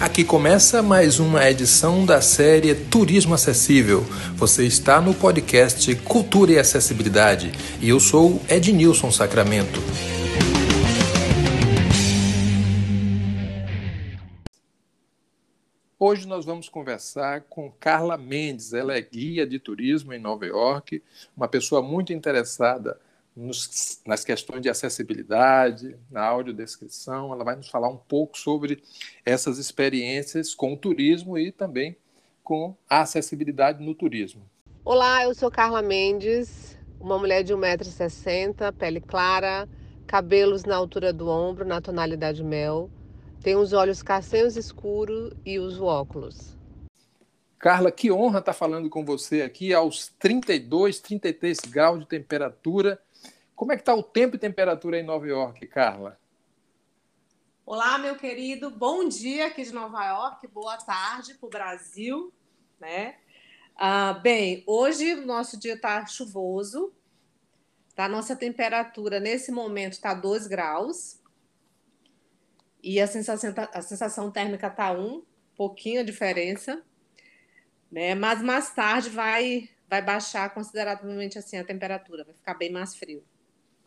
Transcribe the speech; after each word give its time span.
Aqui 0.00 0.24
começa 0.24 0.82
mais 0.82 1.20
uma 1.20 1.46
edição 1.50 2.06
da 2.06 2.22
série 2.22 2.74
Turismo 2.74 3.34
Acessível. 3.34 4.00
Você 4.34 4.64
está 4.64 4.98
no 4.98 5.12
podcast 5.12 5.94
Cultura 5.96 6.52
e 6.52 6.58
Acessibilidade 6.58 7.52
e 7.82 7.90
eu 7.90 8.00
sou 8.00 8.40
Ednilson 8.48 9.10
Sacramento. 9.10 9.78
Hoje 15.98 16.26
nós 16.26 16.46
vamos 16.46 16.70
conversar 16.70 17.42
com 17.42 17.70
Carla 17.70 18.16
Mendes. 18.16 18.72
Ela 18.72 18.96
é 18.96 19.02
guia 19.02 19.46
de 19.46 19.58
turismo 19.58 20.14
em 20.14 20.18
Nova 20.18 20.46
York, 20.46 21.02
uma 21.36 21.46
pessoa 21.46 21.82
muito 21.82 22.10
interessada 22.10 22.98
nos, 23.36 24.00
nas 24.06 24.24
questões 24.24 24.60
de 24.60 24.68
acessibilidade, 24.68 25.96
na 26.10 26.24
audiodescrição. 26.24 27.32
Ela 27.32 27.44
vai 27.44 27.56
nos 27.56 27.68
falar 27.68 27.88
um 27.88 27.96
pouco 27.96 28.38
sobre 28.38 28.82
essas 29.24 29.58
experiências 29.58 30.54
com 30.54 30.74
o 30.74 30.76
turismo 30.76 31.38
e 31.38 31.52
também 31.52 31.96
com 32.42 32.74
a 32.88 33.02
acessibilidade 33.02 33.82
no 33.82 33.94
turismo. 33.94 34.42
Olá, 34.84 35.24
eu 35.24 35.34
sou 35.34 35.50
Carla 35.50 35.82
Mendes, 35.82 36.76
uma 36.98 37.18
mulher 37.18 37.42
de 37.42 37.54
1,60m, 37.54 38.72
pele 38.72 39.00
clara, 39.00 39.68
cabelos 40.06 40.64
na 40.64 40.74
altura 40.74 41.12
do 41.12 41.28
ombro, 41.28 41.64
na 41.64 41.80
tonalidade 41.80 42.42
mel. 42.42 42.90
Tenho 43.42 43.60
os 43.60 43.72
olhos 43.72 44.02
castanhos 44.02 44.56
escuros 44.56 45.32
e 45.46 45.58
uso 45.58 45.84
óculos. 45.84 46.58
Carla, 47.58 47.92
que 47.92 48.10
honra 48.10 48.38
estar 48.38 48.54
falando 48.54 48.88
com 48.88 49.04
você 49.04 49.42
aqui 49.42 49.72
aos 49.74 50.08
32, 50.18 50.98
33 50.98 51.58
graus 51.60 52.00
de 52.00 52.06
temperatura 52.06 52.98
como 53.60 53.72
é 53.72 53.76
que 53.76 53.82
está 53.82 53.94
o 53.94 54.02
tempo 54.02 54.36
e 54.36 54.38
temperatura 54.38 54.98
em 54.98 55.02
Nova 55.02 55.26
York, 55.26 55.66
Carla? 55.66 56.18
Olá, 57.66 57.98
meu 57.98 58.16
querido. 58.16 58.70
Bom 58.70 59.06
dia 59.06 59.48
aqui 59.48 59.62
de 59.62 59.70
Nova 59.70 60.02
York. 60.02 60.46
Boa 60.46 60.78
tarde 60.78 61.34
para 61.34 61.46
o 61.46 61.50
Brasil, 61.50 62.32
né? 62.80 63.18
Ah, 63.76 64.14
bem, 64.14 64.64
hoje 64.66 65.12
o 65.12 65.26
nosso 65.26 65.58
dia 65.58 65.74
está 65.74 66.06
chuvoso. 66.06 66.90
Tá? 67.94 68.08
Nossa 68.08 68.34
temperatura 68.34 69.20
nesse 69.20 69.52
momento 69.52 69.92
está 69.92 70.14
2 70.14 70.46
graus. 70.46 71.20
E 72.82 72.98
a 72.98 73.06
sensação, 73.06 73.52
tá, 73.52 73.68
a 73.74 73.82
sensação 73.82 74.30
térmica 74.30 74.68
está 74.68 74.90
1, 74.90 75.06
um, 75.06 75.22
pouquinho 75.54 76.00
a 76.00 76.04
diferença. 76.04 76.82
Né? 77.92 78.14
Mas 78.14 78.40
mais 78.40 78.70
tarde 78.70 79.10
vai, 79.10 79.68
vai 79.86 80.00
baixar 80.00 80.48
consideravelmente 80.54 81.38
assim 81.38 81.58
a 81.58 81.64
temperatura, 81.64 82.24
vai 82.24 82.32
ficar 82.32 82.54
bem 82.54 82.72
mais 82.72 82.96
frio. 82.96 83.22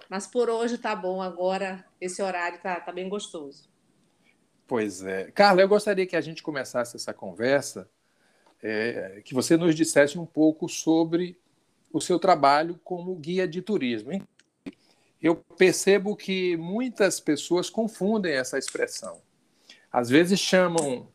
Mas 0.09 0.27
por 0.27 0.49
hoje 0.49 0.77
tá 0.77 0.95
bom, 0.95 1.21
agora 1.21 1.85
esse 1.99 2.21
horário 2.21 2.59
tá, 2.61 2.79
tá 2.79 2.91
bem 2.91 3.09
gostoso. 3.09 3.69
Pois 4.67 5.03
é. 5.03 5.31
Carla, 5.31 5.61
eu 5.61 5.67
gostaria 5.67 6.05
que 6.05 6.15
a 6.15 6.21
gente 6.21 6.41
começasse 6.41 6.95
essa 6.95 7.13
conversa, 7.13 7.89
é, 8.61 9.21
que 9.23 9.33
você 9.33 9.57
nos 9.57 9.75
dissesse 9.75 10.17
um 10.17 10.25
pouco 10.25 10.69
sobre 10.69 11.37
o 11.91 12.01
seu 12.01 12.17
trabalho 12.17 12.79
como 12.83 13.15
guia 13.15 13.47
de 13.47 13.61
turismo. 13.61 14.11
Hein? 14.11 14.27
Eu 15.21 15.35
percebo 15.35 16.15
que 16.15 16.57
muitas 16.57 17.19
pessoas 17.19 17.69
confundem 17.69 18.33
essa 18.33 18.57
expressão. 18.57 19.21
Às 19.91 20.09
vezes 20.09 20.39
chamam 20.39 21.07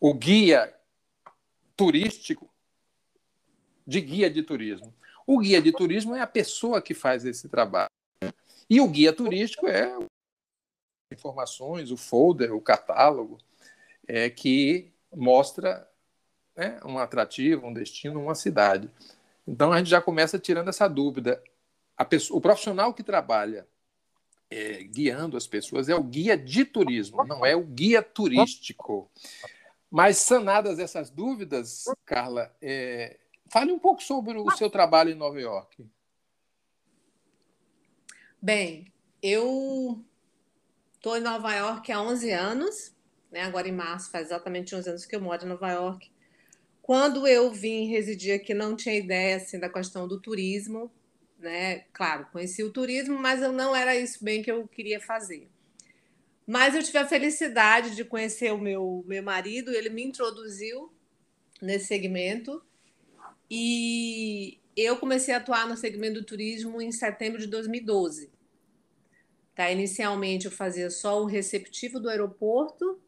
o 0.00 0.14
guia 0.14 0.72
turístico 1.76 2.48
de 3.86 4.00
guia 4.00 4.30
de 4.30 4.42
turismo. 4.42 4.94
O 5.26 5.38
guia 5.38 5.60
de 5.60 5.72
turismo 5.72 6.14
é 6.14 6.20
a 6.20 6.26
pessoa 6.26 6.80
que 6.80 6.94
faz 6.94 7.24
esse 7.24 7.48
trabalho. 7.48 7.90
E 8.72 8.80
o 8.80 8.88
guia 8.88 9.12
turístico 9.12 9.68
é 9.68 9.94
informações, 11.12 11.90
o 11.90 11.96
folder, 11.98 12.54
o 12.54 12.60
catálogo, 12.60 13.36
é, 14.08 14.30
que 14.30 14.90
mostra 15.14 15.86
né, 16.56 16.80
um 16.82 16.96
atrativo, 16.96 17.66
um 17.66 17.72
destino, 17.74 18.18
uma 18.18 18.34
cidade. 18.34 18.90
Então 19.46 19.74
a 19.74 19.76
gente 19.76 19.90
já 19.90 20.00
começa 20.00 20.38
tirando 20.38 20.68
essa 20.68 20.88
dúvida. 20.88 21.42
Pessoa, 22.08 22.38
o 22.38 22.40
profissional 22.40 22.94
que 22.94 23.02
trabalha 23.02 23.68
é, 24.48 24.82
guiando 24.84 25.36
as 25.36 25.46
pessoas 25.46 25.90
é 25.90 25.94
o 25.94 26.02
guia 26.02 26.34
de 26.34 26.64
turismo, 26.64 27.26
não 27.26 27.44
é 27.44 27.54
o 27.54 27.62
guia 27.62 28.02
turístico. 28.02 29.10
Mas 29.90 30.16
sanadas 30.16 30.78
essas 30.78 31.10
dúvidas, 31.10 31.84
Carla, 32.06 32.50
é, 32.62 33.18
fale 33.50 33.70
um 33.70 33.78
pouco 33.78 34.02
sobre 34.02 34.38
o 34.38 34.50
seu 34.52 34.70
trabalho 34.70 35.10
em 35.10 35.14
Nova 35.14 35.38
York. 35.38 35.86
Bem, 38.44 38.92
eu 39.22 40.04
estou 40.94 41.16
em 41.16 41.20
Nova 41.20 41.54
York 41.54 41.92
há 41.92 42.02
11 42.02 42.32
anos, 42.32 42.92
né? 43.30 43.42
agora 43.42 43.68
em 43.68 43.72
março 43.72 44.10
faz 44.10 44.26
exatamente 44.26 44.74
11 44.74 44.88
anos 44.88 45.06
que 45.06 45.14
eu 45.14 45.20
moro 45.20 45.44
em 45.44 45.48
Nova 45.48 45.70
York. 45.70 46.10
Quando 46.82 47.24
eu 47.28 47.52
vim 47.52 47.86
residir 47.86 48.34
aqui, 48.34 48.52
não 48.52 48.74
tinha 48.74 48.96
ideia 48.96 49.36
assim, 49.36 49.60
da 49.60 49.68
questão 49.68 50.08
do 50.08 50.20
turismo, 50.20 50.90
né? 51.38 51.84
Claro, 51.92 52.26
conheci 52.32 52.64
o 52.64 52.72
turismo, 52.72 53.16
mas 53.16 53.40
eu 53.40 53.52
não 53.52 53.76
era 53.76 53.94
isso 53.94 54.24
bem 54.24 54.42
que 54.42 54.50
eu 54.50 54.66
queria 54.66 55.00
fazer. 55.00 55.48
Mas 56.44 56.74
eu 56.74 56.82
tive 56.82 56.98
a 56.98 57.06
felicidade 57.06 57.94
de 57.94 58.04
conhecer 58.04 58.52
o 58.52 58.58
meu, 58.58 59.04
meu 59.06 59.22
marido, 59.22 59.70
ele 59.70 59.88
me 59.88 60.02
introduziu 60.02 60.92
nesse 61.60 61.86
segmento 61.86 62.60
e 63.48 64.58
eu 64.76 64.96
comecei 64.96 65.32
a 65.32 65.36
atuar 65.36 65.68
no 65.68 65.76
segmento 65.76 66.14
do 66.14 66.26
turismo 66.26 66.82
em 66.82 66.90
setembro 66.90 67.38
de 67.38 67.46
2012. 67.46 68.31
Tá? 69.54 69.70
Inicialmente 69.70 70.46
eu 70.46 70.52
fazia 70.52 70.90
só 70.90 71.22
o 71.22 71.26
receptivo 71.26 72.00
do 72.00 72.08
aeroporto, 72.08 73.00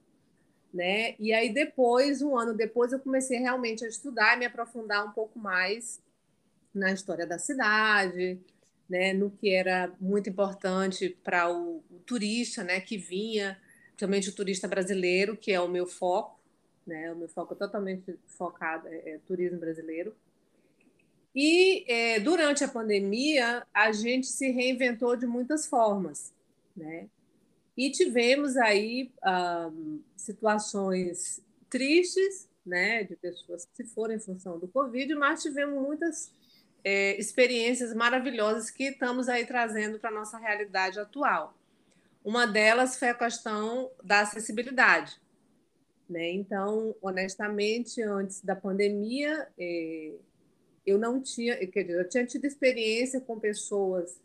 né? 0.72 1.14
E 1.18 1.32
aí 1.32 1.54
depois, 1.54 2.20
um 2.20 2.36
ano 2.36 2.52
depois, 2.52 2.92
eu 2.92 2.98
comecei 2.98 3.38
realmente 3.38 3.84
a 3.84 3.88
estudar 3.88 4.34
e 4.34 4.40
me 4.40 4.46
aprofundar 4.46 5.06
um 5.06 5.12
pouco 5.12 5.38
mais 5.38 6.02
na 6.74 6.92
história 6.92 7.26
da 7.26 7.38
cidade, 7.38 8.40
né? 8.88 9.12
No 9.12 9.30
que 9.30 9.54
era 9.54 9.94
muito 10.00 10.28
importante 10.28 11.16
para 11.22 11.50
o, 11.50 11.82
o, 11.90 11.98
turista, 12.04 12.64
né? 12.64 12.80
Que 12.80 12.98
vinha, 12.98 13.58
principalmente 13.88 14.28
o 14.28 14.34
turista 14.34 14.66
brasileiro, 14.66 15.36
que 15.36 15.52
é 15.52 15.60
o 15.60 15.68
meu 15.68 15.86
foco, 15.86 16.40
né? 16.84 17.12
O 17.12 17.16
meu 17.16 17.28
foco 17.28 17.54
é 17.54 17.56
totalmente 17.56 18.18
focado 18.26 18.88
é, 18.88 19.10
é 19.10 19.18
turismo 19.26 19.58
brasileiro. 19.58 20.14
E 21.32 21.84
é, 21.88 22.18
durante 22.18 22.64
a 22.64 22.68
pandemia, 22.68 23.64
a 23.72 23.92
gente 23.92 24.26
se 24.26 24.50
reinventou 24.50 25.16
de 25.16 25.26
muitas 25.26 25.66
formas, 25.66 26.33
né? 26.76 27.08
E 27.76 27.90
tivemos 27.90 28.56
aí 28.56 29.12
um, 29.72 30.00
situações 30.16 31.42
tristes, 31.68 32.48
né, 32.64 33.02
de 33.04 33.16
pessoas 33.16 33.66
que 33.66 33.76
se 33.76 33.84
foram 33.92 34.14
em 34.14 34.20
função 34.20 34.58
do 34.58 34.68
Covid, 34.68 35.14
mas 35.16 35.42
tivemos 35.42 35.82
muitas 35.82 36.32
é, 36.84 37.18
experiências 37.18 37.92
maravilhosas 37.92 38.70
que 38.70 38.84
estamos 38.84 39.28
aí 39.28 39.44
trazendo 39.44 39.98
para 39.98 40.10
a 40.10 40.14
nossa 40.14 40.38
realidade 40.38 40.98
atual. 41.00 41.54
Uma 42.24 42.46
delas 42.46 42.98
foi 42.98 43.08
a 43.08 43.14
questão 43.14 43.90
da 44.02 44.20
acessibilidade. 44.20 45.20
Né? 46.08 46.30
Então, 46.32 46.94
honestamente, 47.02 48.00
antes 48.02 48.40
da 48.40 48.54
pandemia, 48.54 49.48
é, 49.58 50.12
eu 50.86 50.98
não 50.98 51.20
tinha, 51.20 51.56
quer 51.66 51.82
dizer, 51.82 52.00
eu 52.00 52.08
tinha 52.08 52.26
tido 52.26 52.44
experiência 52.44 53.20
com 53.20 53.38
pessoas 53.38 54.18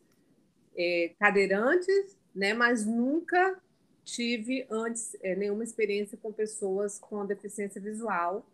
é, 0.78 1.14
cadeirantes, 1.20 2.19
né, 2.34 2.54
mas 2.54 2.86
nunca 2.86 3.60
tive 4.04 4.66
antes 4.70 5.16
é, 5.22 5.36
nenhuma 5.36 5.64
experiência 5.64 6.18
com 6.18 6.32
pessoas 6.32 6.98
com 7.00 7.26
deficiência 7.26 7.80
visual, 7.82 8.46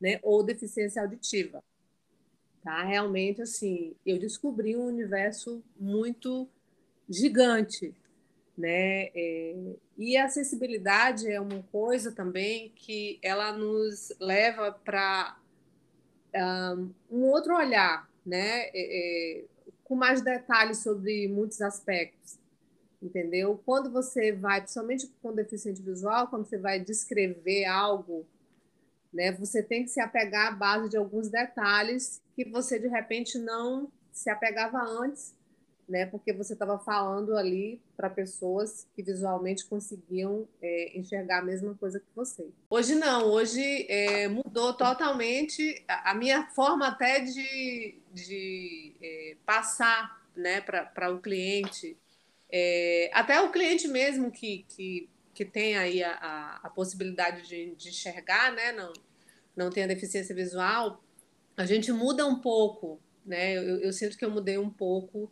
né, 0.00 0.18
ou 0.22 0.42
deficiência 0.42 1.02
auditiva. 1.02 1.62
Tá? 2.62 2.82
Realmente, 2.82 3.40
assim, 3.40 3.94
eu 4.04 4.18
descobri 4.18 4.76
um 4.76 4.84
universo 4.84 5.62
muito 5.78 6.48
gigante, 7.08 7.94
né? 8.56 9.08
É, 9.14 9.56
e 9.96 10.16
a 10.16 10.26
acessibilidade 10.26 11.30
é 11.30 11.40
uma 11.40 11.62
coisa 11.72 12.12
também 12.12 12.70
que 12.76 13.18
ela 13.22 13.52
nos 13.52 14.12
leva 14.20 14.72
para 14.72 15.36
um 17.10 17.22
outro 17.22 17.56
olhar, 17.56 18.08
né? 18.24 18.68
É, 18.72 18.72
é, 18.74 19.44
com 19.82 19.96
mais 19.96 20.22
detalhes 20.22 20.82
sobre 20.82 21.26
muitos 21.26 21.60
aspectos, 21.60 22.38
entendeu? 23.02 23.60
Quando 23.64 23.90
você 23.90 24.32
vai, 24.32 24.60
principalmente 24.60 25.06
com 25.22 25.34
deficiente 25.34 25.82
visual, 25.82 26.28
quando 26.28 26.46
você 26.46 26.58
vai 26.58 26.80
descrever 26.80 27.64
algo, 27.64 28.26
né? 29.12 29.32
Você 29.32 29.62
tem 29.62 29.84
que 29.84 29.90
se 29.90 30.00
apegar 30.00 30.48
à 30.48 30.50
base 30.52 30.88
de 30.88 30.96
alguns 30.96 31.28
detalhes 31.28 32.22
que 32.34 32.44
você 32.44 32.78
de 32.78 32.88
repente 32.88 33.38
não 33.38 33.90
se 34.12 34.30
apegava 34.30 34.78
antes 34.78 35.34
né? 35.90 36.06
Porque 36.06 36.32
você 36.32 36.52
estava 36.52 36.78
falando 36.78 37.36
ali 37.36 37.82
para 37.96 38.08
pessoas 38.08 38.86
que 38.94 39.02
visualmente 39.02 39.66
conseguiam 39.66 40.48
é, 40.62 40.96
enxergar 40.96 41.40
a 41.40 41.44
mesma 41.44 41.74
coisa 41.74 41.98
que 41.98 42.06
você. 42.14 42.48
Hoje 42.70 42.94
não, 42.94 43.26
hoje 43.26 43.86
é, 43.90 44.28
mudou 44.28 44.72
totalmente 44.72 45.84
a, 45.88 46.14
minha 46.14 46.46
forma 46.50 46.86
até 46.86 47.18
de, 47.20 47.98
de 48.12 48.94
é, 49.02 49.36
passar, 49.44 50.24
né, 50.36 50.60
para 50.60 51.12
o 51.12 51.20
cliente. 51.20 51.98
É, 52.52 53.10
até 53.12 53.40
o 53.40 53.50
cliente 53.50 53.86
mesmo 53.86 54.30
que, 54.30 54.64
que, 54.68 55.08
que 55.32 55.44
tem 55.44 55.76
aí 55.76 56.02
a, 56.02 56.12
a, 56.12 56.60
a 56.64 56.70
possibilidade 56.70 57.46
de, 57.46 57.74
de, 57.74 57.88
enxergar, 57.88 58.52
né? 58.52 58.72
Não, 58.72 58.92
não 59.56 59.70
tem 59.70 59.84
a 59.84 59.86
deficiência 59.86 60.34
visual, 60.34 61.02
a 61.56 61.64
gente 61.64 61.92
muda 61.92 62.26
um 62.26 62.40
pouco, 62.40 62.98
né? 63.24 63.56
Eu, 63.56 63.80
eu 63.80 63.92
sinto 63.92 64.16
que 64.16 64.24
eu 64.24 64.30
mudei 64.30 64.58
um 64.58 64.70
pouco 64.70 65.30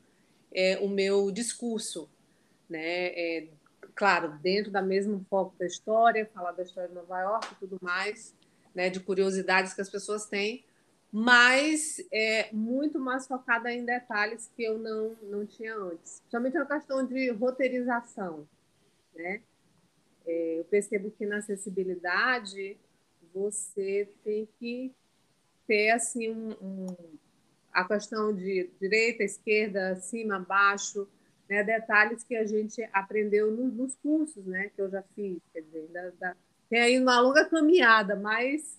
é, 0.54 0.78
o 0.78 0.88
meu 0.88 1.30
discurso, 1.30 2.08
né? 2.68 3.06
É, 3.08 3.48
claro, 3.94 4.38
dentro 4.38 4.70
da 4.70 4.82
mesma 4.82 5.20
foco 5.28 5.56
da 5.58 5.66
história, 5.66 6.30
falar 6.32 6.52
da 6.52 6.62
história 6.62 6.88
de 6.88 6.94
Nova 6.94 7.20
York 7.20 7.48
e 7.52 7.56
tudo 7.56 7.78
mais, 7.80 8.34
né? 8.74 8.90
De 8.90 9.00
curiosidades 9.00 9.74
que 9.74 9.80
as 9.80 9.88
pessoas 9.88 10.26
têm, 10.26 10.64
mas 11.12 12.04
é 12.12 12.52
muito 12.52 12.98
mais 12.98 13.26
focada 13.26 13.72
em 13.72 13.84
detalhes 13.84 14.50
que 14.54 14.62
eu 14.62 14.78
não, 14.78 15.16
não 15.22 15.46
tinha 15.46 15.74
antes. 15.74 16.20
Principalmente 16.20 16.58
a 16.58 16.66
questão 16.66 17.06
de 17.06 17.30
roteirização. 17.30 18.46
Né? 19.14 19.40
É, 20.26 20.58
eu 20.58 20.64
percebo 20.64 21.10
que 21.10 21.24
na 21.24 21.38
acessibilidade 21.38 22.76
você 23.32 24.08
tem 24.22 24.46
que 24.58 24.94
ter 25.66 25.90
assim 25.90 26.30
um, 26.30 26.50
um, 26.60 26.86
a 27.72 27.84
questão 27.84 28.34
de 28.34 28.70
direita, 28.80 29.22
esquerda, 29.22 29.96
cima, 29.96 30.38
baixo, 30.38 31.08
né? 31.48 31.64
detalhes 31.64 32.22
que 32.22 32.36
a 32.36 32.46
gente 32.46 32.82
aprendeu 32.92 33.50
nos, 33.50 33.72
nos 33.72 33.96
cursos 33.96 34.44
né? 34.44 34.70
que 34.74 34.82
eu 34.82 34.90
já 34.90 35.02
fiz. 35.14 35.38
Quer 35.54 35.62
dizer, 35.62 35.88
da, 35.88 36.10
da, 36.20 36.36
tem 36.68 36.80
aí 36.80 37.00
uma 37.00 37.18
longa 37.18 37.46
caminhada, 37.46 38.14
mas 38.14 38.78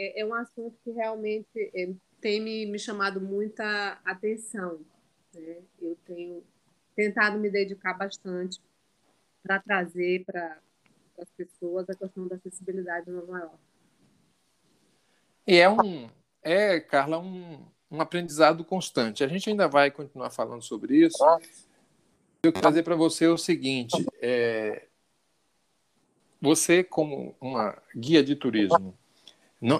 é, 0.00 0.20
é 0.20 0.24
um 0.24 0.32
assunto 0.32 0.74
que 0.82 0.90
realmente 0.90 1.70
é, 1.74 1.92
tem 2.20 2.40
me, 2.40 2.64
me 2.64 2.78
chamado 2.78 3.20
muita 3.20 4.00
atenção. 4.04 4.80
Né? 5.34 5.58
Eu 5.80 5.96
tenho 6.06 6.42
tentado 6.96 7.38
me 7.38 7.50
dedicar 7.50 7.92
bastante 7.94 8.60
para 9.42 9.60
trazer 9.60 10.24
para 10.24 10.58
as 11.20 11.30
pessoas 11.30 11.88
a 11.90 11.94
questão 11.94 12.26
da 12.26 12.36
acessibilidade 12.36 13.10
em 13.10 13.12
Nova 13.12 13.38
York. 13.38 13.56
E 15.46 15.56
é 15.56 15.68
um, 15.68 16.08
é, 16.42 16.80
Carla, 16.80 17.18
um, 17.18 17.62
um 17.90 18.00
aprendizado 18.00 18.64
constante. 18.64 19.22
A 19.22 19.28
gente 19.28 19.50
ainda 19.50 19.68
vai 19.68 19.90
continuar 19.90 20.30
falando 20.30 20.62
sobre 20.62 21.06
isso. 21.06 21.22
Eu 22.42 22.52
quero 22.52 22.62
trazer 22.62 22.82
para 22.82 22.96
você 22.96 23.26
o 23.26 23.36
seguinte: 23.36 24.06
é, 24.20 24.86
você, 26.40 26.82
como 26.82 27.34
uma 27.40 27.76
guia 27.94 28.22
de 28.22 28.34
turismo, 28.34 28.96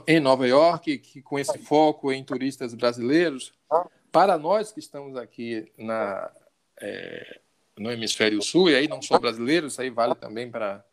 em 0.07 0.21
Nova 0.21 0.47
York, 0.47 0.99
que 0.99 1.23
com 1.23 1.39
esse 1.39 1.59
foco 1.59 2.13
em 2.13 2.23
turistas 2.23 2.75
brasileiros, 2.75 3.53
para 4.13 4.37
nós 4.37 4.73
que 4.73 4.81
estamos 4.81 5.17
aqui 5.17 5.73
na, 5.79 6.31
é, 6.81 7.41
no 7.79 7.91
hemisfério 7.91 8.43
sul, 8.43 8.69
e 8.69 8.75
aí 8.75 8.89
não 8.89 9.01
só 9.01 9.19
brasileiros, 9.19 9.73
isso 9.73 9.83
aí 9.83 9.89
vale 9.89 10.15
também 10.15 10.51
para 10.51 10.85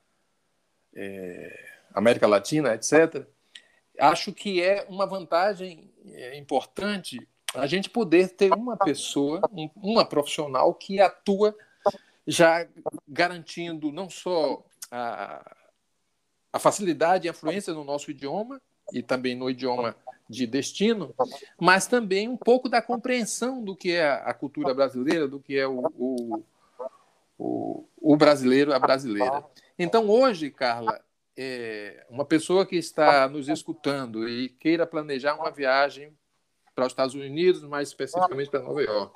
é, 0.96 1.70
América 1.94 2.28
Latina, 2.28 2.74
etc., 2.74 3.26
acho 4.00 4.32
que 4.32 4.62
é 4.62 4.86
uma 4.88 5.06
vantagem 5.06 5.92
é, 6.06 6.38
importante 6.38 7.28
a 7.56 7.66
gente 7.66 7.90
poder 7.90 8.30
ter 8.30 8.54
uma 8.54 8.78
pessoa, 8.78 9.42
um, 9.52 9.70
uma 9.76 10.06
profissional 10.06 10.74
que 10.74 11.02
atua 11.02 11.56
já 12.26 12.68
garantindo 13.08 13.92
não 13.92 14.10
só 14.10 14.64
a, 14.92 15.56
a 16.54 16.60
facilidade 16.60 17.26
e 17.26 17.30
a 17.30 17.34
fluência 17.34 17.74
no 17.74 17.84
nosso 17.84 18.12
idioma, 18.12 18.62
e 18.94 19.02
também 19.02 19.36
no 19.36 19.50
idioma 19.50 19.96
de 20.30 20.46
destino, 20.46 21.16
mas 21.60 21.88
também 21.88 22.28
um 22.28 22.38
pouco 22.38 22.68
da 22.68 22.82
compreensão 22.82 23.64
do 23.64 23.76
que 23.76 23.92
é 23.92 24.10
a 24.10 24.34
cultura 24.34 24.74
brasileira, 24.74 25.28
do 25.28 25.40
que 25.40 25.58
é 25.58 25.68
o, 25.68 25.86
o, 25.98 26.44
o, 27.38 27.86
o 27.98 28.18
brasileiro, 28.18 28.74
a 28.74 28.80
brasileira. 28.80 29.44
Então, 29.80 30.10
hoje, 30.10 30.50
Carla, 30.52 31.00
é, 31.38 32.06
uma 32.10 32.26
pessoa 32.26 32.66
que 32.66 32.76
está 32.76 33.28
nos 33.30 33.48
escutando 33.48 34.28
e 34.28 34.50
queira 34.50 34.86
planejar 34.86 35.36
uma 35.36 35.52
viagem 35.52 36.12
para 36.76 36.86
os 36.86 36.92
Estados 36.92 37.16
Unidos, 37.16 37.64
mais 37.64 37.88
especificamente 37.88 38.52
para 38.52 38.62
Nova 38.62 38.82
York. 38.84 39.12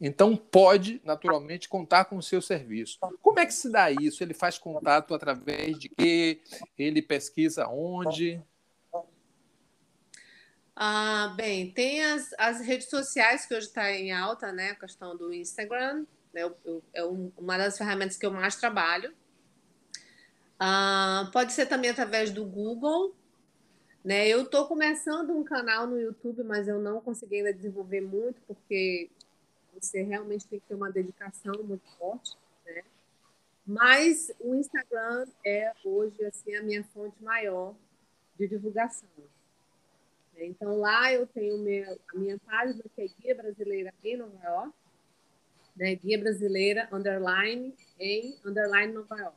Então, 0.00 0.36
pode, 0.36 1.00
naturalmente, 1.04 1.68
contar 1.68 2.04
com 2.04 2.16
o 2.16 2.22
seu 2.22 2.40
serviço. 2.40 2.98
Como 3.20 3.40
é 3.40 3.46
que 3.46 3.54
se 3.54 3.70
dá 3.70 3.90
isso? 3.90 4.22
Ele 4.22 4.34
faz 4.34 4.56
contato 4.56 5.12
através 5.12 5.78
de 5.78 5.88
quê? 5.88 6.42
Ele 6.78 7.02
pesquisa 7.02 7.66
onde? 7.66 8.40
Ah, 10.74 11.34
bem, 11.36 11.70
tem 11.70 12.02
as, 12.02 12.32
as 12.38 12.60
redes 12.60 12.88
sociais 12.88 13.44
que 13.44 13.54
hoje 13.54 13.66
está 13.66 13.90
em 13.92 14.12
alta, 14.12 14.50
né? 14.52 14.70
A 14.70 14.74
questão 14.74 15.16
do 15.16 15.32
Instagram, 15.32 16.06
né? 16.32 16.42
É 16.94 17.04
uma 17.04 17.58
das 17.58 17.76
ferramentas 17.76 18.16
que 18.16 18.24
eu 18.24 18.30
mais 18.30 18.56
trabalho. 18.56 19.14
Ah, 20.58 21.28
pode 21.32 21.52
ser 21.52 21.66
também 21.66 21.90
através 21.90 22.30
do 22.30 22.44
Google, 22.44 23.14
né? 24.04 24.26
Eu 24.28 24.42
estou 24.42 24.66
começando 24.66 25.30
um 25.30 25.44
canal 25.44 25.86
no 25.86 26.00
YouTube, 26.00 26.42
mas 26.42 26.68
eu 26.68 26.80
não 26.80 27.00
consegui 27.00 27.36
ainda 27.36 27.52
desenvolver 27.52 28.00
muito, 28.00 28.40
porque 28.46 29.10
você 29.74 30.02
realmente 30.02 30.46
tem 30.46 30.58
que 30.58 30.66
ter 30.66 30.74
uma 30.74 30.90
dedicação 30.90 31.54
muito 31.62 31.86
forte, 31.98 32.36
né? 32.64 32.82
Mas 33.66 34.32
o 34.40 34.54
Instagram 34.54 35.26
é 35.44 35.72
hoje 35.84 36.24
assim 36.24 36.54
a 36.56 36.62
minha 36.62 36.82
fonte 36.84 37.22
maior 37.22 37.74
de 38.38 38.48
divulgação. 38.48 39.08
Então 40.44 40.78
lá 40.78 41.12
eu 41.12 41.26
tenho 41.26 41.58
meu, 41.58 41.98
a 42.14 42.18
minha 42.18 42.38
página 42.38 42.82
que 42.94 43.02
é 43.02 43.06
Guia 43.20 43.34
Brasileira 43.34 43.94
em 44.02 44.16
Nova 44.16 44.38
York, 44.44 44.72
né? 45.76 45.94
Guia 45.96 46.18
Brasileira 46.18 46.88
underline 46.92 47.74
em 47.98 48.36
underline 48.44 48.92
Nova 48.92 49.16
York. 49.16 49.36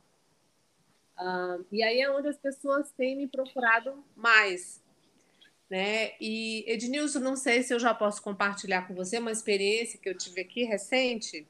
Uh, 1.18 1.64
e 1.72 1.82
aí 1.82 2.00
é 2.00 2.10
onde 2.10 2.28
as 2.28 2.36
pessoas 2.36 2.90
têm 2.92 3.16
me 3.16 3.26
procurado 3.26 4.04
mais. 4.14 4.82
Né? 5.68 6.12
E 6.20 6.64
Ednilson, 6.70 7.18
não 7.18 7.34
sei 7.34 7.62
se 7.62 7.74
eu 7.74 7.78
já 7.78 7.92
posso 7.92 8.22
compartilhar 8.22 8.86
com 8.86 8.94
você 8.94 9.18
uma 9.18 9.32
experiência 9.32 9.98
que 9.98 10.08
eu 10.08 10.16
tive 10.16 10.40
aqui 10.40 10.62
recente 10.64 11.46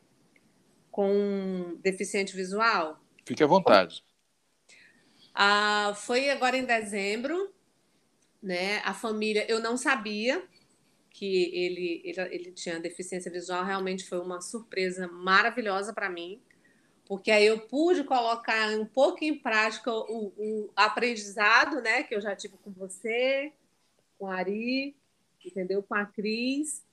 com 0.90 1.12
um 1.12 1.76
deficiente 1.82 2.34
visual. 2.34 2.98
Fique 3.26 3.42
à 3.42 3.46
vontade. 3.46 4.02
Uh, 5.34 5.94
foi 5.94 6.30
agora 6.30 6.56
em 6.56 6.64
dezembro, 6.64 7.52
né? 8.46 8.78
A 8.84 8.94
família, 8.94 9.44
eu 9.50 9.58
não 9.58 9.76
sabia 9.76 10.40
que 11.10 11.50
ele, 11.52 12.00
ele, 12.04 12.20
ele 12.32 12.52
tinha 12.52 12.78
deficiência 12.78 13.30
visual, 13.30 13.64
realmente 13.64 14.08
foi 14.08 14.20
uma 14.20 14.40
surpresa 14.40 15.08
maravilhosa 15.08 15.92
para 15.92 16.08
mim, 16.08 16.40
porque 17.06 17.32
aí 17.32 17.44
eu 17.44 17.66
pude 17.66 18.04
colocar 18.04 18.70
um 18.78 18.86
pouco 18.86 19.24
em 19.24 19.36
prática 19.36 19.92
o, 19.92 20.32
o 20.36 20.70
aprendizado, 20.76 21.80
né, 21.82 22.04
que 22.04 22.14
eu 22.14 22.20
já 22.20 22.36
tive 22.36 22.56
com 22.58 22.70
você, 22.70 23.52
com 24.16 24.28
a 24.28 24.36
Ari, 24.36 24.96
entendeu? 25.44 25.82
Com 25.82 25.94
a 25.94 26.06
Cris, 26.06 26.84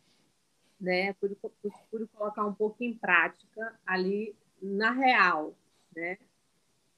né? 0.81 1.13
Pude, 1.13 1.35
pude, 1.35 1.75
pude 1.91 2.07
colocar 2.07 2.45
um 2.45 2.53
pouco 2.53 2.83
em 2.83 2.95
prática 2.95 3.79
ali 3.85 4.35
na 4.59 4.91
real, 4.91 5.55
né? 5.95 6.17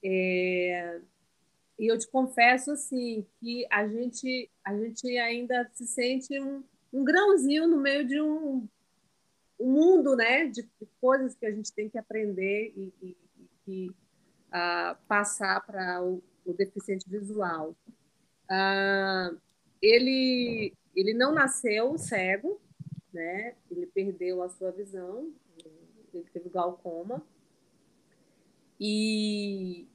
É, 0.02 1.02
e 1.78 1.92
eu 1.92 1.98
te 1.98 2.08
confesso 2.08 2.72
assim 2.72 3.26
que 3.40 3.66
a 3.72 3.88
gente 3.88 4.50
a 4.64 4.76
gente 4.76 5.18
ainda 5.18 5.70
se 5.74 5.86
sente 5.86 6.40
um, 6.40 6.64
um 6.94 7.04
grãozinho 7.04 7.68
no 7.68 7.78
meio 7.78 8.06
de 8.06 8.22
um, 8.22 8.68
um 9.60 9.72
mundo 9.72 10.16
né 10.16 10.46
de, 10.46 10.62
de, 10.62 10.88
coisas 11.02 11.36
que 11.36 11.46
a 11.46 11.52
gente 11.52 11.72
tem 11.74 11.90
que 11.90 11.98
aprender 11.98 12.74
e, 12.76 12.94
e, 13.02 13.18
e 13.68 13.90
uh, 13.90 14.96
passar 15.08 15.66
para 15.66 16.04
o, 16.04 16.24
o, 16.46 16.54
deficiente 16.54 17.10
visual. 17.10 17.76
Uh, 18.50 19.38
ele 19.82 20.74
ele 20.96 21.14
não 21.14 21.34
nasceu 21.34 21.98
cego 21.98 22.62
né 23.12 23.56
ele 23.70 23.88
perdeu 23.88 24.42
a 24.42 24.50
sua 24.50 24.72
visão 24.72 25.34
ele 26.18 26.30
teve 26.32 26.50
glaucoma. 26.50 27.22
E 28.80 29.88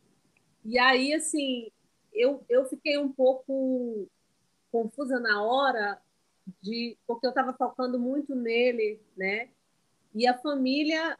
e 0.64 0.78
aí, 0.78 1.14
assim, 1.14 1.70
eu, 2.12 2.44
eu 2.48 2.64
fiquei 2.66 2.98
um 2.98 3.10
pouco 3.10 4.08
confusa 4.70 5.18
na 5.18 5.42
hora, 5.42 6.00
de 6.62 6.96
porque 7.06 7.26
eu 7.26 7.30
estava 7.30 7.52
focando 7.52 7.98
muito 7.98 8.34
nele, 8.34 9.00
né? 9.16 9.50
E 10.14 10.26
a 10.26 10.36
família 10.38 11.18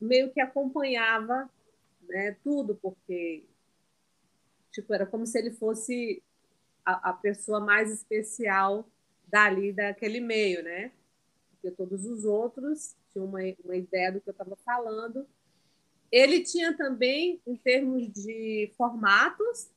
meio 0.00 0.32
que 0.32 0.40
acompanhava 0.40 1.48
né, 2.08 2.36
tudo, 2.42 2.74
porque 2.76 3.44
tipo, 4.72 4.92
era 4.92 5.06
como 5.06 5.26
se 5.26 5.38
ele 5.38 5.52
fosse 5.52 6.22
a, 6.84 7.10
a 7.10 7.12
pessoa 7.12 7.60
mais 7.60 7.92
especial 7.92 8.86
dali, 9.28 9.72
daquele 9.72 10.20
meio, 10.20 10.62
né? 10.62 10.92
Porque 11.50 11.70
todos 11.70 12.04
os 12.06 12.24
outros 12.24 12.96
tinham 13.12 13.26
uma, 13.26 13.40
uma 13.64 13.76
ideia 13.76 14.10
do 14.10 14.20
que 14.20 14.28
eu 14.28 14.32
estava 14.32 14.56
falando, 14.64 15.26
ele 16.12 16.44
tinha 16.44 16.76
também, 16.76 17.40
em 17.46 17.56
termos 17.56 18.08
de 18.12 18.70
formatos, 18.76 19.70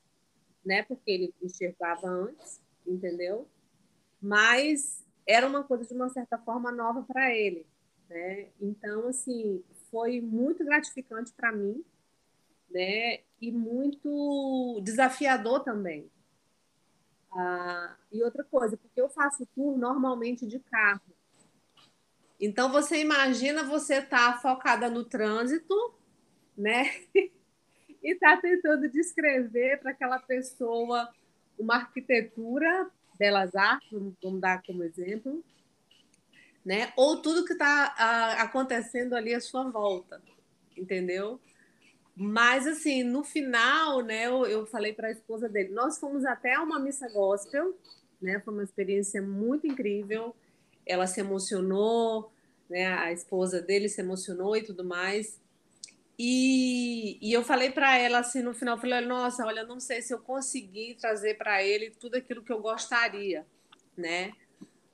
né? 0.64 0.82
Porque 0.82 1.10
ele 1.10 1.34
enxergava 1.42 2.08
antes, 2.08 2.60
entendeu? 2.86 3.48
Mas 4.20 5.04
era 5.26 5.46
uma 5.46 5.64
coisa 5.64 5.84
de 5.84 5.94
uma 5.94 6.10
certa 6.10 6.38
forma 6.38 6.70
nova 6.70 7.02
para 7.02 7.34
ele, 7.34 7.66
né? 8.08 8.48
Então, 8.60 9.08
assim, 9.08 9.64
foi 9.90 10.20
muito 10.20 10.64
gratificante 10.64 11.32
para 11.32 11.50
mim, 11.50 11.82
né? 12.70 13.20
e 13.40 13.52
muito 13.52 14.80
desafiador 14.82 15.60
também. 15.60 16.10
Ah, 17.32 17.96
e 18.10 18.22
outra 18.22 18.44
coisa, 18.44 18.76
porque 18.76 19.00
eu 19.00 19.08
faço 19.08 19.46
tour 19.54 19.76
normalmente 19.76 20.46
de 20.46 20.58
carro. 20.58 21.02
Então 22.40 22.70
você 22.70 23.00
imagina 23.00 23.64
você 23.64 24.00
tá 24.00 24.38
focada 24.38 24.88
no 24.88 25.04
trânsito, 25.04 25.74
né? 26.56 26.90
e 28.02 28.14
tá 28.14 28.36
tentando 28.36 28.88
descrever 28.88 29.80
para 29.80 29.90
aquela 29.90 30.18
pessoa 30.18 31.08
uma 31.58 31.76
arquitetura, 31.76 32.90
belas 33.18 33.54
artes, 33.54 33.88
vamos 34.22 34.40
dar 34.40 34.62
como 34.62 34.84
exemplo, 34.84 35.42
né? 36.64 36.92
Ou 36.96 37.20
tudo 37.22 37.44
que 37.44 37.52
está 37.52 37.94
acontecendo 38.38 39.14
ali 39.14 39.34
à 39.34 39.40
sua 39.40 39.70
volta, 39.70 40.20
entendeu? 40.76 41.40
Mas 42.14 42.66
assim, 42.66 43.02
no 43.02 43.22
final, 43.22 44.00
né, 44.02 44.26
eu, 44.26 44.46
eu 44.46 44.66
falei 44.66 44.92
para 44.92 45.08
a 45.08 45.10
esposa 45.12 45.48
dele, 45.48 45.72
nós 45.72 45.98
fomos 45.98 46.24
até 46.24 46.58
uma 46.58 46.78
missa 46.78 47.08
gospel, 47.12 47.76
né? 48.20 48.40
Foi 48.40 48.54
uma 48.54 48.64
experiência 48.64 49.20
muito 49.20 49.66
incrível. 49.66 50.34
Ela 50.86 51.06
se 51.06 51.20
emocionou, 51.20 52.32
né? 52.68 52.86
A 52.86 53.12
esposa 53.12 53.60
dele 53.60 53.88
se 53.88 54.00
emocionou 54.00 54.56
e 54.56 54.62
tudo 54.62 54.84
mais. 54.84 55.40
E, 56.18 57.18
e 57.20 57.32
eu 57.32 57.44
falei 57.44 57.70
para 57.70 57.98
ela 57.98 58.18
assim 58.18 58.42
no 58.42 58.54
final, 58.54 58.78
falei, 58.78 59.02
nossa, 59.02 59.44
olha, 59.44 59.64
não 59.64 59.78
sei 59.78 60.00
se 60.00 60.14
eu 60.14 60.18
consegui 60.18 60.96
trazer 60.98 61.36
para 61.36 61.62
ele 61.62 61.90
tudo 61.90 62.16
aquilo 62.16 62.42
que 62.42 62.52
eu 62.52 62.60
gostaria, 62.60 63.46
né? 63.96 64.32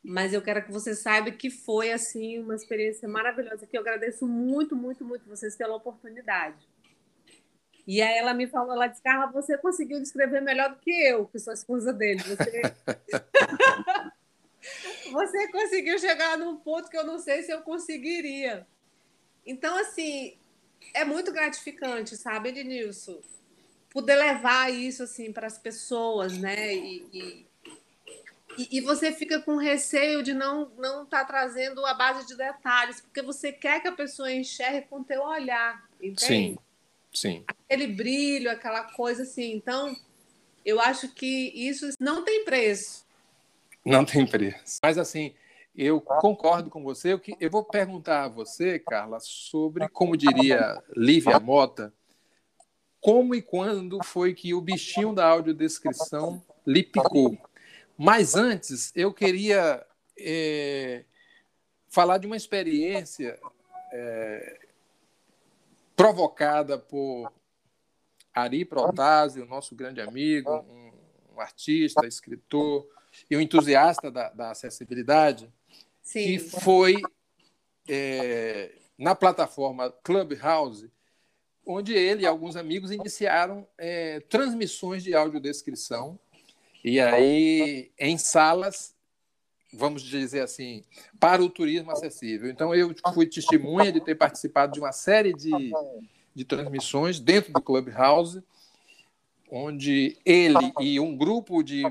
Mas 0.02 0.32
eu 0.32 0.42
quero 0.42 0.64
que 0.64 0.72
você 0.72 0.96
saiba 0.96 1.30
que 1.30 1.48
foi 1.48 1.92
assim 1.92 2.40
uma 2.40 2.56
experiência 2.56 3.08
maravilhosa, 3.08 3.66
que 3.66 3.76
eu 3.76 3.82
agradeço 3.82 4.26
muito, 4.26 4.74
muito, 4.74 5.04
muito 5.04 5.28
vocês 5.28 5.56
pela 5.56 5.76
oportunidade. 5.76 6.68
E 7.86 8.02
aí 8.02 8.18
ela 8.18 8.34
me 8.34 8.48
falou, 8.48 8.72
ela 8.72 8.88
disse, 8.88 9.02
Carla, 9.02 9.30
você 9.30 9.56
conseguiu 9.58 10.00
descrever 10.00 10.40
melhor 10.40 10.70
do 10.70 10.80
que 10.80 10.90
eu, 10.90 11.26
que 11.26 11.38
sou 11.38 11.52
a 11.52 11.54
esposa 11.54 11.92
dele. 11.92 12.20
Você... 12.20 12.62
você 15.12 15.52
conseguiu 15.52 15.98
chegar 15.98 16.36
num 16.36 16.56
ponto 16.56 16.88
que 16.88 16.96
eu 16.96 17.04
não 17.04 17.18
sei 17.18 17.42
se 17.42 17.52
eu 17.52 17.62
conseguiria. 17.62 18.66
Então, 19.44 19.76
assim, 19.78 20.38
é 20.94 21.04
muito 21.04 21.32
gratificante, 21.32 22.16
sabe, 22.16 22.50
Ednilson? 22.50 23.20
Poder 23.90 24.16
levar 24.16 24.72
isso 24.72 25.02
assim 25.02 25.32
para 25.32 25.46
as 25.46 25.58
pessoas, 25.58 26.38
né? 26.38 26.74
E, 26.74 27.46
e, 28.58 28.78
e, 28.78 28.80
você 28.80 29.12
fica 29.12 29.40
com 29.40 29.56
receio 29.56 30.22
de 30.22 30.32
não 30.32 30.70
não 30.78 31.04
estar 31.04 31.20
tá 31.20 31.24
trazendo 31.24 31.84
a 31.84 31.94
base 31.94 32.26
de 32.26 32.36
detalhes, 32.36 33.00
porque 33.00 33.22
você 33.22 33.52
quer 33.52 33.80
que 33.80 33.88
a 33.88 33.92
pessoa 33.92 34.32
enxergue 34.32 34.86
com 34.88 35.02
teu 35.02 35.22
olhar, 35.22 35.86
entende? 36.00 36.24
Sim, 36.24 36.58
sim. 37.12 37.44
Aquele 37.46 37.86
brilho, 37.86 38.50
aquela 38.50 38.84
coisa 38.84 39.22
assim. 39.24 39.52
Então, 39.52 39.94
eu 40.64 40.80
acho 40.80 41.08
que 41.08 41.52
isso 41.54 41.90
não 42.00 42.24
tem 42.24 42.44
preço. 42.44 43.04
Não 43.84 44.04
tem 44.04 44.26
preço. 44.26 44.78
Mas 44.82 44.96
assim, 44.96 45.34
eu 45.74 46.00
concordo 46.00 46.68
com 46.68 46.82
você. 46.82 47.18
Eu 47.40 47.50
vou 47.50 47.64
perguntar 47.64 48.24
a 48.24 48.28
você, 48.28 48.78
Carla, 48.78 49.18
sobre, 49.20 49.88
como 49.88 50.16
diria 50.16 50.82
Lívia 50.94 51.40
Mota, 51.40 51.92
como 53.00 53.34
e 53.34 53.42
quando 53.42 54.02
foi 54.04 54.34
que 54.34 54.54
o 54.54 54.60
bichinho 54.60 55.14
da 55.14 55.26
audiodescrição 55.26 56.42
lhe 56.66 56.82
picou. 56.82 57.36
Mas 57.96 58.34
antes, 58.36 58.92
eu 58.94 59.12
queria 59.12 59.84
é, 60.18 61.04
falar 61.88 62.18
de 62.18 62.26
uma 62.26 62.36
experiência 62.36 63.38
é, 63.92 64.58
provocada 65.96 66.78
por 66.78 67.32
Ari 68.34 68.64
Protásio, 68.64 69.46
nosso 69.46 69.74
grande 69.74 70.00
amigo, 70.00 70.50
um, 70.50 70.92
um 71.34 71.40
artista, 71.40 72.06
escritor 72.06 72.86
e 73.30 73.36
um 73.36 73.40
entusiasta 73.40 74.10
da, 74.10 74.30
da 74.30 74.50
acessibilidade, 74.50 75.52
Sim. 76.12 76.26
que 76.26 76.38
foi 76.38 77.00
é, 77.88 78.70
na 78.98 79.14
plataforma 79.14 79.90
Clubhouse, 80.04 80.90
onde 81.66 81.94
ele 81.94 82.24
e 82.24 82.26
alguns 82.26 82.54
amigos 82.54 82.90
iniciaram 82.90 83.66
é, 83.78 84.20
transmissões 84.20 85.02
de 85.02 85.14
audiodescrição, 85.14 86.18
e 86.84 87.00
aí 87.00 87.90
em 87.98 88.18
salas, 88.18 88.94
vamos 89.72 90.02
dizer 90.02 90.40
assim, 90.40 90.84
para 91.18 91.42
o 91.42 91.48
turismo 91.48 91.90
acessível. 91.90 92.50
Então, 92.50 92.74
eu 92.74 92.94
fui 93.14 93.24
testemunha 93.24 93.90
de 93.90 94.00
ter 94.00 94.14
participado 94.14 94.74
de 94.74 94.80
uma 94.80 94.92
série 94.92 95.32
de, 95.32 95.72
de 96.34 96.44
transmissões 96.44 97.18
dentro 97.18 97.54
do 97.54 97.62
Clubhouse, 97.62 98.42
onde 99.50 100.18
ele 100.26 100.72
e 100.78 101.00
um 101.00 101.16
grupo 101.16 101.62
de 101.62 101.84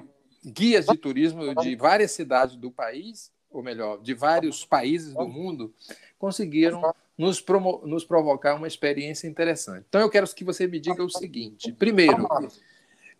guias 0.46 0.86
de 0.86 0.96
turismo 0.96 1.56
de 1.56 1.76
várias 1.76 2.12
cidades 2.12 2.56
do 2.56 2.70
país 2.70 3.32
ou 3.52 3.62
melhor, 3.62 4.02
de 4.02 4.14
vários 4.14 4.66
países 4.66 5.14
do 5.14 5.28
mundo, 5.28 5.74
conseguiram 6.18 6.94
nos, 7.18 7.44
nos 7.84 8.06
provocar 8.06 8.56
uma 8.56 8.68
experiência 8.68 9.28
interessante. 9.28 9.86
Então, 9.88 10.02
eu 10.02 10.10
quero 10.10 10.28
que 10.34 10.44
você 10.44 10.66
me 10.66 10.80
diga 10.80 11.04
o 11.04 11.10
seguinte: 11.10 11.72
primeiro, 11.74 12.28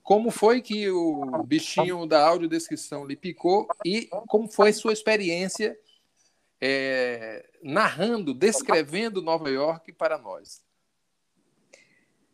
como 0.02 0.32
foi 0.32 0.62
que 0.62 0.90
o 0.90 1.44
bichinho 1.44 2.06
da 2.06 2.26
audiodescrição 2.26 3.06
lhe 3.06 3.16
picou 3.16 3.68
e 3.86 4.08
como 4.28 4.48
foi 4.48 4.74
sua 4.74 4.94
experiência 4.94 5.78
é, 6.60 7.48
narrando, 7.62 8.34
descrevendo 8.34 9.22
Nova 9.22 9.50
York 9.50 9.92
para 9.94 10.18
nós? 10.18 10.64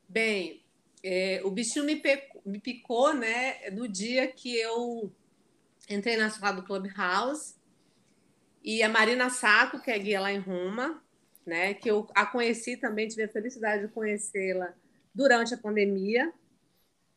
Bem, 0.07 0.63
é, 1.03 1.41
o 1.43 1.51
bichinho 1.51 1.85
me, 1.85 1.97
picou, 1.97 2.41
me 2.45 2.59
picou 2.59 3.13
né, 3.13 3.69
no 3.71 3.87
dia 3.87 4.27
que 4.27 4.55
eu 4.55 5.11
entrei 5.89 6.15
na 6.15 6.29
sala 6.29 6.53
do 6.53 6.63
Clubhouse 6.63 7.56
e 8.67 8.83
a 8.83 8.89
Marina 8.89 9.29
Saco, 9.29 9.79
que 9.81 9.89
é 9.89 9.97
guia 9.97 10.19
lá 10.19 10.29
em 10.29 10.39
Roma, 10.39 11.01
né, 11.45 11.73
que 11.73 11.89
eu 11.89 12.05
a 12.13 12.25
conheci 12.25 12.75
também, 12.75 13.07
tive 13.07 13.23
a 13.23 13.29
felicidade 13.29 13.87
de 13.87 13.93
conhecê-la 13.93 14.73
durante 15.15 15.53
a 15.53 15.57
pandemia, 15.57 16.33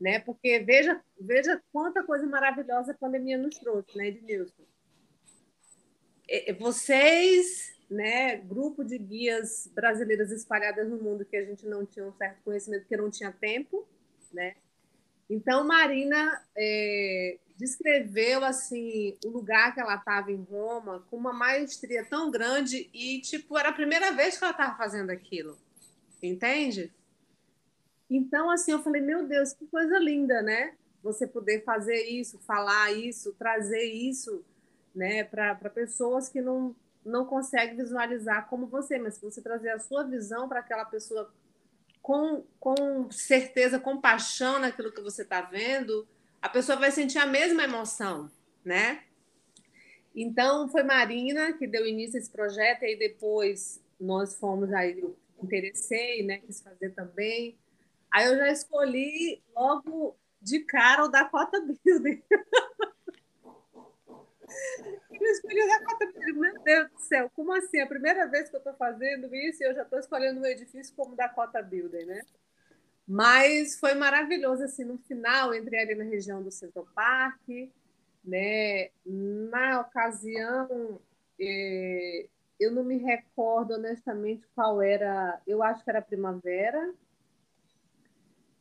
né, 0.00 0.20
porque 0.20 0.60
veja, 0.60 1.02
veja 1.20 1.60
quanta 1.72 2.04
coisa 2.04 2.24
maravilhosa 2.24 2.92
a 2.92 2.96
pandemia 2.96 3.36
nos 3.36 3.58
trouxe, 3.58 3.98
né, 3.98 4.06
Ednilson? 4.06 4.62
Vocês, 6.56 7.76
né, 7.90 8.36
grupo 8.36 8.84
de 8.84 8.96
guias 8.96 9.68
brasileiras 9.74 10.30
espalhadas 10.30 10.88
no 10.88 11.02
mundo 11.02 11.24
que 11.24 11.36
a 11.36 11.44
gente 11.44 11.66
não 11.66 11.84
tinha 11.84 12.06
um 12.06 12.12
certo 12.12 12.40
conhecimento, 12.44 12.82
porque 12.82 12.96
não 12.96 13.10
tinha 13.10 13.32
tempo, 13.32 13.88
né? 14.32 14.54
Então, 15.28 15.66
Marina 15.66 16.46
é, 16.56 17.38
descreveu 17.60 18.42
assim 18.42 19.18
o 19.22 19.28
lugar 19.28 19.74
que 19.74 19.80
ela 19.80 19.96
estava 19.96 20.32
em 20.32 20.42
Roma 20.42 21.04
com 21.10 21.16
uma 21.18 21.32
maestria 21.32 22.02
tão 22.02 22.30
grande 22.30 22.88
e 22.94 23.20
tipo 23.20 23.58
era 23.58 23.68
a 23.68 23.74
primeira 23.74 24.12
vez 24.12 24.38
que 24.38 24.44
ela 24.44 24.52
estava 24.52 24.78
fazendo 24.78 25.10
aquilo, 25.10 25.58
entende? 26.22 26.90
Então 28.08 28.50
assim 28.50 28.72
eu 28.72 28.82
falei 28.82 29.02
meu 29.02 29.26
Deus 29.26 29.52
que 29.52 29.66
coisa 29.66 29.98
linda, 29.98 30.40
né? 30.40 30.74
Você 31.02 31.26
poder 31.26 31.62
fazer 31.62 32.02
isso, 32.04 32.38
falar 32.38 32.92
isso, 32.92 33.34
trazer 33.38 33.84
isso, 33.84 34.42
né, 34.94 35.22
para 35.22 35.54
pessoas 35.68 36.28
que 36.28 36.40
não 36.40 36.74
não 37.04 37.24
conseguem 37.24 37.76
visualizar 37.76 38.46
como 38.48 38.66
você, 38.66 38.98
mas 38.98 39.14
se 39.14 39.22
você 39.22 39.40
trazer 39.40 39.70
a 39.70 39.78
sua 39.78 40.02
visão 40.04 40.48
para 40.48 40.60
aquela 40.60 40.84
pessoa 40.84 41.32
com, 42.02 42.44
com 42.58 43.10
certeza, 43.10 43.78
com 43.78 44.00
paixão 44.00 44.58
naquilo 44.58 44.92
que 44.92 45.00
você 45.00 45.22
está 45.22 45.40
vendo, 45.40 46.06
a 46.42 46.48
pessoa 46.48 46.78
vai 46.78 46.90
sentir 46.90 47.18
a 47.18 47.26
mesma 47.26 47.64
emoção, 47.64 48.30
né? 48.64 49.04
Então, 50.14 50.68
foi 50.68 50.82
Marina 50.82 51.52
que 51.52 51.66
deu 51.66 51.86
início 51.86 52.16
a 52.16 52.20
esse 52.20 52.30
projeto, 52.30 52.82
e 52.82 52.86
aí 52.86 52.98
depois 52.98 53.80
nós 54.00 54.38
fomos, 54.38 54.72
aí 54.72 54.98
eu 55.00 55.16
interessei, 55.42 56.24
né? 56.24 56.38
Quis 56.38 56.60
fazer 56.60 56.90
também. 56.90 57.58
Aí 58.10 58.26
eu 58.26 58.36
já 58.36 58.50
escolhi 58.50 59.42
logo 59.54 60.16
de 60.40 60.60
cara 60.60 61.04
o 61.04 61.08
Dakota 61.08 61.60
Building. 61.84 62.22
eu 65.12 65.26
escolhi 65.32 65.62
o 65.62 65.68
Dakota 65.68 66.06
Building. 66.06 66.40
Meu 66.40 66.62
Deus 66.62 66.90
do 66.90 66.98
céu, 67.00 67.30
como 67.34 67.52
assim? 67.52 67.78
É 67.78 67.82
a 67.82 67.88
primeira 67.88 68.26
vez 68.26 68.48
que 68.48 68.56
eu 68.56 68.60
estou 68.60 68.74
fazendo 68.74 69.34
isso 69.34 69.62
e 69.62 69.66
eu 69.66 69.74
já 69.74 69.82
estou 69.82 69.98
escolhendo 69.98 70.40
um 70.40 70.46
edifício 70.46 70.94
como 70.96 71.14
Dakota 71.14 71.62
Building, 71.62 72.04
né? 72.06 72.22
Mas 73.12 73.76
foi 73.76 73.92
maravilhoso, 73.96 74.62
assim, 74.62 74.84
no 74.84 74.96
final, 74.96 75.52
entrei 75.52 75.80
ali 75.80 75.96
na 75.96 76.04
região 76.04 76.40
do 76.40 76.48
Park, 76.94 77.42
né? 78.24 78.90
Na 79.04 79.80
ocasião, 79.80 81.00
é, 81.40 82.28
eu 82.60 82.70
não 82.70 82.84
me 82.84 82.98
recordo 82.98 83.74
honestamente 83.74 84.46
qual 84.54 84.80
era, 84.80 85.42
eu 85.44 85.60
acho 85.60 85.82
que 85.82 85.90
era 85.90 86.00
primavera, 86.00 86.94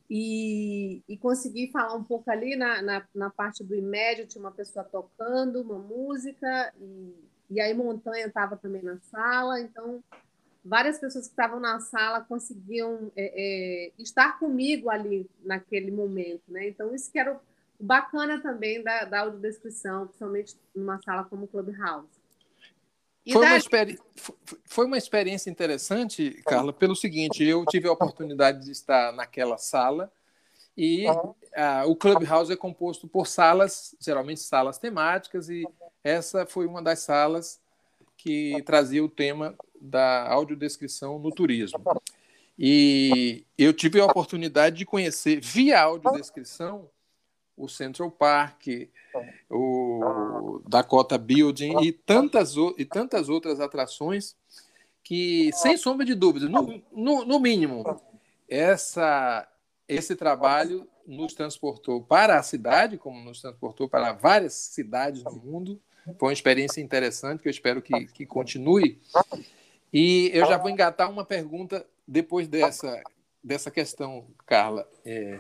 e, 0.10 1.04
e 1.08 1.16
consegui 1.16 1.70
falar 1.72 1.94
um 1.94 2.04
pouco 2.04 2.32
ali 2.32 2.56
na, 2.56 2.82
na, 2.82 3.08
na, 3.14 3.30
parte 3.30 3.64
do 3.64 3.76
imédio, 3.76 4.26
tinha 4.26 4.44
uma 4.44 4.52
pessoa 4.52 4.84
tocando 4.84 5.62
uma 5.62 5.78
música, 5.78 6.74
e, 6.80 7.14
e 7.52 7.62
aí 7.62 7.76
Montanha 7.76 8.26
estava 8.26 8.58
também 8.58 8.82
na 8.82 9.00
sala, 9.00 9.62
então 9.62 10.04
várias 10.64 10.98
pessoas 11.00 11.26
que 11.26 11.32
estavam 11.32 11.60
na 11.60 11.80
sala 11.80 12.22
conseguiam 12.22 13.12
é, 13.16 13.34
é, 13.88 13.92
estar 13.98 14.38
comigo 14.40 14.90
ali 14.90 15.30
naquele 15.44 15.92
momento, 15.92 16.44
né? 16.48 16.68
Então, 16.68 16.94
isso 16.94 17.12
que 17.12 17.20
era 17.20 17.34
o 17.34 17.40
bacana 17.80 18.42
também 18.42 18.84
da, 18.84 19.06
da 19.06 19.22
audiodescrição, 19.22 20.08
principalmente 20.08 20.58
numa 20.76 21.02
sala 21.02 21.24
como 21.24 21.46
o 21.46 21.48
Clubhouse. 21.48 22.10
Foi, 23.32 23.42
daí... 23.42 23.52
uma 23.52 23.58
experi... 23.58 24.00
foi 24.66 24.86
uma 24.86 24.98
experiência 24.98 25.50
interessante, 25.50 26.42
Carla, 26.46 26.74
pelo 26.74 26.96
seguinte: 26.96 27.44
eu 27.44 27.66
tive 27.66 27.88
a 27.88 27.92
oportunidade 27.92 28.66
de 28.66 28.72
estar 28.72 29.14
naquela 29.14 29.58
sala 29.58 30.12
e 30.76 31.06
o 31.88 31.96
Clubhouse 31.96 32.52
é 32.52 32.56
composto 32.56 33.08
por 33.08 33.28
salas, 33.28 33.96
geralmente 34.00 34.40
salas 34.40 34.78
temáticas, 34.78 35.50
e 35.50 35.68
essa 36.04 36.46
foi 36.46 36.66
uma 36.66 36.82
das 36.82 37.00
salas 37.00 37.60
que 38.16 38.62
trazia 38.64 39.04
o 39.04 39.10
tema 39.10 39.56
da 39.82 40.28
audiodescrição 40.32 41.20
no 41.20 41.32
turismo. 41.32 41.80
E 42.58 43.46
eu 43.58 43.74
tive 43.74 44.02
a 44.02 44.06
oportunidade 44.06 44.78
de 44.78 44.86
conhecer, 44.86 45.40
via 45.40 45.82
audiodescrição, 45.82 46.90
o 47.56 47.68
Central 47.68 48.12
Park, 48.12 48.68
o 49.50 50.62
Dakota 50.68 51.18
Building 51.18 51.82
e 51.82 51.92
tantas, 51.92 52.56
e 52.78 52.86
tantas 52.86 53.30
outras 53.30 53.60
atrações 53.60 54.36
que, 55.04 55.52
sem 55.54 55.78
sombra 55.78 56.06
de 56.06 56.16
dúvida, 56.16 56.48
no, 56.48 56.82
no, 56.92 57.26
no 57.26 57.40
mínimo, 57.40 57.84
essa, 58.48 59.48
esse 59.88 60.16
trabalho 60.16 60.88
nos 61.06 61.34
transportou 61.34 62.02
para 62.02 62.38
a 62.38 62.44
cidade, 62.44 62.98
como 62.98 63.20
nos 63.24 63.42
transportou 63.42 63.90
para 63.90 64.14
várias 64.14 64.54
cidades 64.54 65.24
no 65.24 65.36
mundo. 65.38 65.82
Foi 66.18 66.30
uma 66.30 66.34
experiência 66.34 66.82
interessante 66.82 67.42
que 67.42 67.48
eu 67.48 67.52
espero 67.52 67.82
que, 67.82 68.06
que 68.08 68.26
continue. 68.26 69.02
E 69.92 70.30
eu 70.34 70.46
já 70.46 70.58
vou 70.58 70.70
engatar 70.70 71.10
uma 71.10 71.26
pergunta 71.26 71.86
depois 72.08 72.48
dessa, 72.48 73.02
dessa 73.44 73.72
questão, 73.72 74.28
Carla. 74.46 74.88
É, 75.06 75.40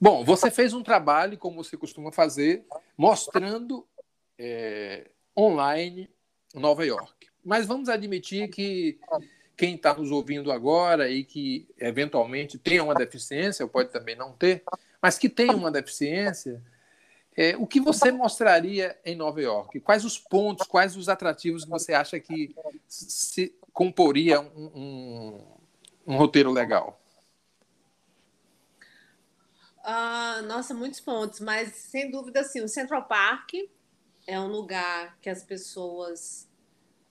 Bom, 0.00 0.24
você 0.24 0.50
fez 0.50 0.72
um 0.72 0.82
trabalho, 0.82 1.38
como 1.38 1.62
você 1.62 1.76
costuma 1.76 2.12
fazer, 2.12 2.64
mostrando 2.96 3.86
é, 4.38 5.10
online 5.36 6.08
Nova 6.54 6.84
York. 6.84 7.28
Mas 7.44 7.66
vamos 7.66 7.88
admitir 7.88 8.48
que 8.48 8.98
quem 9.56 9.74
está 9.74 9.94
nos 9.94 10.10
ouvindo 10.10 10.52
agora 10.52 11.08
e 11.08 11.24
que 11.24 11.66
eventualmente 11.78 12.58
tem 12.58 12.80
uma 12.80 12.94
deficiência, 12.94 13.64
ou 13.64 13.68
pode 13.68 13.90
também 13.90 14.14
não 14.14 14.32
ter, 14.32 14.62
mas 15.02 15.18
que 15.18 15.28
tem 15.28 15.50
uma 15.50 15.70
deficiência, 15.70 16.62
é, 17.40 17.56
o 17.56 17.68
que 17.68 17.78
você 17.78 18.10
mostraria 18.10 18.98
em 19.04 19.14
Nova 19.14 19.40
York? 19.40 19.78
Quais 19.78 20.04
os 20.04 20.18
pontos, 20.18 20.66
quais 20.66 20.96
os 20.96 21.08
atrativos 21.08 21.62
que 21.62 21.70
você 21.70 21.94
acha 21.94 22.18
que 22.18 22.52
se 22.88 23.56
comporia 23.72 24.40
um, 24.40 24.66
um, 24.74 25.58
um 26.04 26.16
roteiro 26.16 26.50
legal? 26.50 27.00
Uh, 29.84 30.42
nossa, 30.48 30.74
muitos 30.74 30.98
pontos, 30.98 31.38
mas 31.38 31.76
sem 31.76 32.10
dúvida, 32.10 32.42
sim, 32.42 32.60
o 32.60 32.68
Central 32.68 33.04
Park 33.04 33.50
é 34.26 34.40
um 34.40 34.48
lugar 34.48 35.16
que 35.20 35.30
as 35.30 35.44
pessoas 35.44 36.48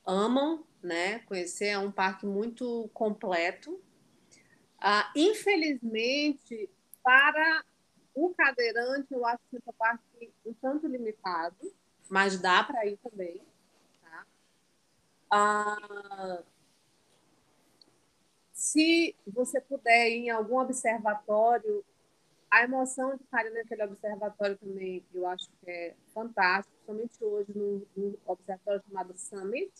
amam, 0.05 0.65
né? 0.84 1.19
Conhecer 1.19 1.67
é 1.67 1.79
um 1.79 1.89
parque 1.89 2.25
muito 2.25 2.89
completo. 2.93 3.72
Uh, 4.84 5.10
infelizmente, 5.15 6.69
para 7.01 7.63
o 8.13 8.34
cadeirante, 8.36 9.07
eu 9.13 9.25
acho 9.25 9.39
o 9.48 9.55
Central 9.55 9.75
Park 9.79 10.01
um 10.46 10.54
tanto 10.54 10.88
limitado, 10.88 11.56
mas 12.10 12.40
dá 12.40 12.64
para 12.64 12.86
ir 12.86 12.98
também. 12.98 13.42
Tá? 14.02 14.26
Uh, 15.34 16.44
se 18.54 19.16
você 19.26 19.62
puder 19.62 20.10
ir 20.10 20.26
em 20.26 20.30
algum 20.30 20.60
observatório 20.60 21.84
a 22.50 22.64
emoção 22.64 23.16
de 23.16 23.24
estar 23.24 23.44
naquele 23.52 23.84
observatório 23.84 24.58
também, 24.58 25.06
eu 25.14 25.28
acho 25.28 25.50
que 25.50 25.70
é 25.70 25.96
fantástico, 26.14 26.74
principalmente 26.86 27.24
hoje 27.24 27.51
num, 27.53 27.86
num 27.96 28.16
observatório 28.25 28.82
chamado 28.88 29.14
Summit, 29.18 29.72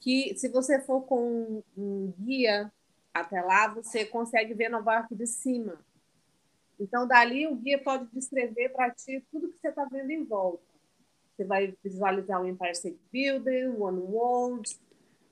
que 0.00 0.36
se 0.36 0.48
você 0.48 0.80
for 0.80 1.02
com 1.02 1.62
um 1.76 2.12
guia 2.18 2.72
até 3.12 3.42
lá, 3.42 3.68
você 3.68 4.04
consegue 4.04 4.54
ver 4.54 4.68
Nova 4.68 4.94
York 4.94 5.14
de 5.14 5.26
cima. 5.26 5.78
Então, 6.82 7.06
dali, 7.06 7.46
o 7.46 7.54
guia 7.54 7.80
pode 7.80 8.08
descrever 8.12 8.70
para 8.70 8.90
ti 8.90 9.24
tudo 9.30 9.48
que 9.48 9.58
você 9.58 9.68
está 9.68 9.84
vendo 9.84 10.10
em 10.10 10.24
volta. 10.24 10.64
Você 11.30 11.44
vai 11.44 11.72
visualizar 11.82 12.42
o 12.42 12.46
Empire 12.46 12.72
State 12.72 12.98
Building, 13.12 13.66
o 13.68 13.84
One 13.84 14.00
World, 14.00 14.68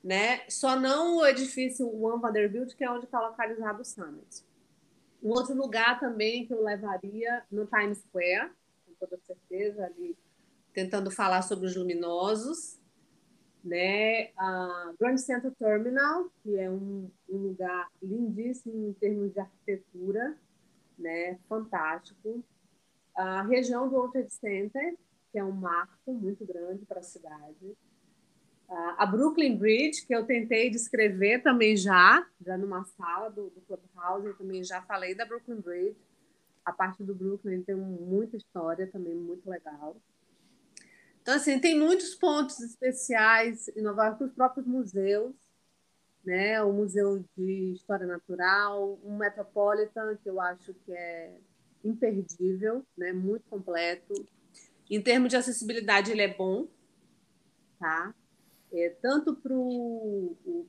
né? 0.01 0.47
Só 0.49 0.79
não 0.79 1.17
o 1.17 1.25
edifício 1.25 1.85
One 2.01 2.21
Vanderbilt, 2.21 2.73
que 2.73 2.85
é 2.85 2.89
onde 2.89 3.03
está 3.03 3.19
localizado 3.19 3.81
o 3.81 3.85
Summit. 3.85 4.45
Um 5.21 5.29
outro 5.31 5.53
lugar 5.53 5.99
também 5.99 6.47
que 6.47 6.53
eu 6.53 6.63
levaria 6.63 7.43
no 7.51 7.65
Times 7.65 7.97
Square, 7.97 8.51
com 8.85 8.93
toda 8.97 9.19
certeza, 9.19 9.85
ali 9.85 10.17
tentando 10.73 11.11
falar 11.11 11.41
sobre 11.41 11.65
os 11.65 11.75
luminosos, 11.75 12.79
né? 13.61 14.31
A 14.37 14.93
Grand 14.97 15.17
Central 15.17 15.53
Terminal, 15.59 16.31
que 16.41 16.57
é 16.57 16.69
um, 16.71 17.11
um 17.29 17.37
lugar 17.37 17.89
lindíssimo 18.01 18.87
em 18.87 18.93
termos 18.93 19.33
de 19.33 19.39
arquitetura, 19.41 20.37
né? 21.01 21.39
Fantástico. 21.49 22.43
A 23.15 23.43
região 23.43 23.89
do 23.89 23.95
World 23.95 24.13
Trade 24.13 24.33
Center, 24.33 24.97
que 25.31 25.39
é 25.39 25.43
um 25.43 25.51
marco 25.51 26.13
muito 26.13 26.45
grande 26.45 26.85
para 26.85 26.99
a 26.99 27.03
cidade 27.03 27.75
a 28.97 29.05
Brooklyn 29.05 29.57
Bridge, 29.57 30.05
que 30.05 30.15
eu 30.15 30.25
tentei 30.25 30.69
descrever 30.69 31.41
também 31.43 31.75
já, 31.75 32.25
já 32.45 32.57
numa 32.57 32.85
sala 32.85 33.29
do, 33.29 33.49
do 33.49 33.61
Clubhouse, 33.61 34.27
eu 34.27 34.37
também 34.37 34.63
já 34.63 34.81
falei 34.83 35.13
da 35.13 35.25
Brooklyn 35.25 35.59
Bridge. 35.59 35.97
A 36.63 36.71
parte 36.71 37.03
do 37.03 37.13
Brooklyn 37.13 37.63
tem 37.63 37.75
muita 37.75 38.37
história 38.37 38.87
também, 38.87 39.15
muito 39.15 39.49
legal. 39.49 39.97
Então, 41.21 41.35
assim, 41.35 41.59
tem 41.59 41.77
muitos 41.77 42.15
pontos 42.15 42.59
especiais 42.61 43.67
em 43.75 43.81
Nova 43.81 44.05
York, 44.05 44.23
os 44.23 44.33
próprios 44.33 44.65
museus, 44.65 45.35
né? 46.23 46.61
O 46.63 46.71
Museu 46.71 47.23
de 47.37 47.73
História 47.73 48.05
Natural, 48.05 48.99
o 49.03 49.11
Metropolitan, 49.17 50.17
que 50.21 50.29
eu 50.29 50.39
acho 50.39 50.73
que 50.85 50.91
é 50.91 51.33
imperdível, 51.83 52.85
né? 52.97 53.11
Muito 53.11 53.43
completo. 53.49 54.13
Em 54.89 55.01
termos 55.01 55.29
de 55.29 55.37
acessibilidade, 55.37 56.11
ele 56.11 56.21
é 56.21 56.33
bom, 56.33 56.67
tá? 57.79 58.13
é, 58.73 58.89
tanto 59.01 59.35
para 59.35 59.53
o. 59.53 60.65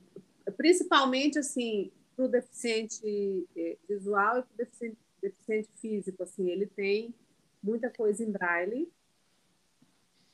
principalmente 0.57 1.39
assim, 1.39 1.91
para 2.15 2.25
o 2.25 2.27
deficiente 2.27 3.47
é, 3.55 3.77
visual 3.87 4.39
e 4.39 4.43
para 4.43 4.53
o 4.53 4.57
deficiente, 4.57 4.97
deficiente 5.21 5.69
físico. 5.79 6.23
Assim, 6.23 6.49
ele 6.49 6.67
tem 6.67 7.13
muita 7.61 7.89
coisa 7.89 8.23
em 8.23 8.31
braille. 8.31 8.91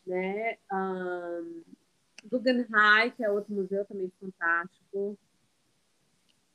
Né? 0.06 0.58
Guggenheim, 2.26 3.12
que 3.16 3.24
é 3.24 3.30
outro 3.30 3.54
museu 3.54 3.86
também 3.86 4.12
fantástico. 4.20 5.18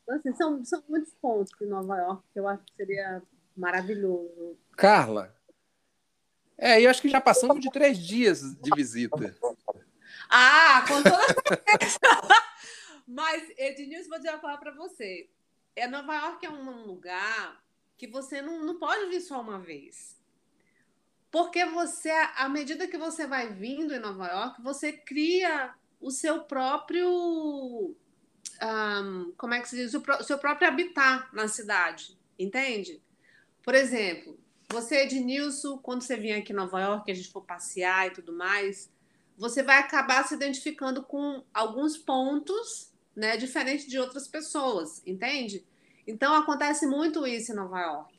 Então, 0.03 0.17
assim, 0.17 0.35
são, 0.35 0.65
são 0.65 0.83
muitos 0.89 1.15
pontos 1.15 1.53
em 1.61 1.67
Nova 1.67 1.97
York 1.97 2.23
que 2.33 2.39
eu 2.39 2.47
acho 2.47 2.63
que 2.65 2.75
seria 2.77 3.23
maravilhoso. 3.57 4.57
Carla, 4.77 5.35
é, 6.59 6.81
eu 6.81 6.91
acho 6.91 7.03
que 7.03 7.09
já 7.09 7.21
passamos 7.21 7.61
de 7.61 7.71
três 7.71 7.99
dias 7.99 8.55
de 8.57 8.71
visita. 8.77 9.37
Ah, 10.31 10.85
com 10.87 11.03
toda 11.03 11.27
certeza. 11.27 11.99
Mas, 13.07 13.53
Ednilson, 13.59 14.09
vou 14.09 14.19
dizer 14.19 14.31
uma 14.31 14.39
coisa 14.39 14.59
para 14.59 14.71
você. 14.73 15.29
É, 15.77 15.87
Nova 15.87 16.15
York 16.15 16.47
é 16.47 16.51
um 16.51 16.87
lugar 16.87 17.63
que 17.97 18.07
você 18.07 18.41
não, 18.41 18.65
não 18.65 18.79
pode 18.79 19.09
vir 19.11 19.21
só 19.21 19.41
uma 19.41 19.59
vez. 19.59 20.17
Porque 21.35 21.65
você, 21.65 22.13
à 22.37 22.49
medida 22.49 22.87
que 22.87 22.97
você 22.97 23.27
vai 23.27 23.53
vindo 23.53 23.93
em 23.93 23.99
Nova 23.99 24.29
York, 24.29 24.63
você 24.63 24.93
cria 24.93 25.75
o 26.01 26.09
seu 26.09 26.45
próprio. 26.45 27.97
Um, 28.63 29.33
como 29.37 29.53
é 29.53 29.61
que 29.61 29.69
se 29.69 29.75
diz? 29.75 29.93
O 29.95 30.23
seu 30.23 30.39
próprio 30.39 30.69
habitat 30.69 31.27
na 31.35 31.49
cidade. 31.49 32.17
Entende? 32.39 33.03
Por 33.65 33.75
exemplo, 33.75 34.39
você, 34.69 34.99
Ednilson, 34.99 35.77
quando 35.79 36.03
você 36.03 36.17
vier 36.17 36.39
aqui 36.39 36.53
em 36.53 36.55
Nova 36.55 36.81
York, 36.81 37.11
a 37.11 37.15
gente 37.17 37.33
for 37.33 37.43
passear 37.43 38.07
e 38.07 38.11
tudo 38.11 38.33
mais, 38.33 38.89
você 39.37 39.61
vai 39.61 39.79
acabar 39.79 40.23
se 40.23 40.37
identificando 40.37 41.03
com 41.03 41.43
alguns 41.53 41.99
pontos, 41.99 42.93
né, 43.17 43.37
diferente 43.37 43.89
de 43.89 43.99
outras 43.99 44.29
pessoas, 44.29 45.03
entende? 45.05 45.67
Então 46.07 46.33
acontece 46.33 46.87
muito 46.87 47.27
isso 47.27 47.51
em 47.51 47.57
Nova 47.57 47.81
York, 47.81 48.14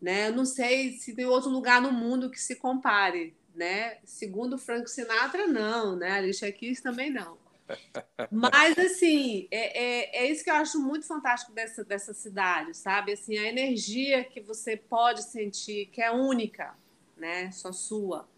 né? 0.00 0.28
Eu 0.28 0.32
não 0.32 0.44
sei 0.44 0.92
se 0.92 1.14
tem 1.14 1.26
outro 1.26 1.50
lugar 1.50 1.80
no 1.80 1.92
mundo 1.92 2.30
que 2.30 2.40
se 2.40 2.56
compare, 2.56 3.34
né? 3.54 3.98
Segundo 4.04 4.58
Frank 4.58 4.90
Sinatra, 4.90 5.46
não, 5.46 5.96
né? 5.96 6.12
Alicia 6.12 6.50
Keys 6.52 6.80
também 6.80 7.10
não. 7.10 7.38
Mas 8.30 8.78
assim, 8.78 9.48
é, 9.50 9.82
é, 9.82 10.24
é, 10.24 10.30
isso 10.30 10.44
que 10.44 10.50
eu 10.50 10.54
acho 10.54 10.80
muito 10.80 11.06
fantástico 11.06 11.52
dessa, 11.52 11.84
dessa 11.84 12.14
cidade, 12.14 12.76
sabe? 12.76 13.12
Assim, 13.12 13.36
a 13.38 13.48
energia 13.48 14.22
que 14.24 14.40
você 14.40 14.76
pode 14.76 15.24
sentir, 15.24 15.86
que 15.86 16.00
é 16.00 16.10
única, 16.10 16.74
né? 17.16 17.50
Só 17.50 17.72
sua 17.72 18.28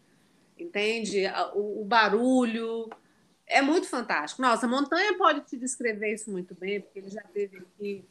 entende? 0.58 1.24
O, 1.54 1.82
o 1.82 1.84
barulho, 1.84 2.88
É 3.46 3.62
muito 3.62 3.88
fantástico. 3.88 4.42
Nossa, 4.42 4.66
a 4.66 4.68
Montanha 4.68 5.16
pode 5.16 5.42
te 5.42 5.56
descrever 5.56 6.14
isso 6.14 6.30
muito 6.30 6.54
bem, 6.54 6.80
porque 6.80 6.98
ele 6.98 7.10
já 7.10 7.22
esteve 7.22 7.58
aqui 7.58 8.04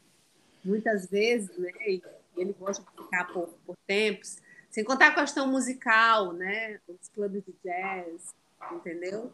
muitas 0.63 1.07
vezes, 1.07 1.55
né? 1.57 1.71
E 1.88 2.01
ele 2.38 2.54
gosta 2.54 2.84
de 2.84 3.04
ficar 3.04 3.26
por, 3.26 3.47
por 3.65 3.76
tempos. 3.86 4.38
Sem 4.69 4.84
contar 4.84 5.08
a 5.08 5.15
questão 5.15 5.47
musical, 5.47 6.34
né? 6.34 6.80
Os 6.88 7.10
clubes 7.10 7.43
de 7.43 7.56
jazz, 7.63 8.36
entendeu? 8.71 9.32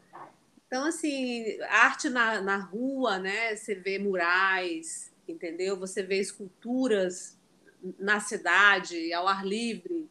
Então, 0.68 0.86
assim, 0.86 1.60
arte 1.70 2.10
na, 2.10 2.42
na 2.42 2.58
rua, 2.58 3.20
né? 3.20 3.56
Você 3.56 3.76
vê 3.76 4.00
murais, 4.00 5.12
entendeu? 5.28 5.78
Você 5.78 6.04
vê 6.04 6.20
esculturas 6.20 7.38
na 8.00 8.20
cidade, 8.20 9.12
ao 9.14 9.28
ar 9.28 9.46
livre. 9.46 10.10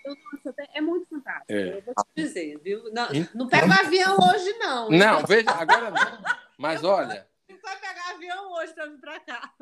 Então, 0.00 0.16
nossa, 0.32 0.54
é 0.74 0.80
muito 0.80 1.06
fantástico. 1.08 1.52
É. 1.52 1.78
Eu 1.78 1.82
vou 1.82 1.94
te 1.94 2.04
dizer, 2.14 2.58
viu? 2.60 2.92
Não, 2.92 3.08
não 3.34 3.48
pega 3.48 3.74
avião 3.74 4.16
hoje, 4.18 4.52
não. 4.58 4.90
Não, 4.90 5.24
veja, 5.24 5.50
agora 5.50 5.90
não. 5.90 6.22
Mas 6.58 6.84
olha. 6.84 7.26
Não 7.48 7.58
vai 7.60 7.78
pegar 7.78 8.10
avião 8.10 8.52
hoje 8.66 8.74
para 8.74 8.86
vir 8.86 8.98
para 8.98 9.20
cá. 9.20 9.52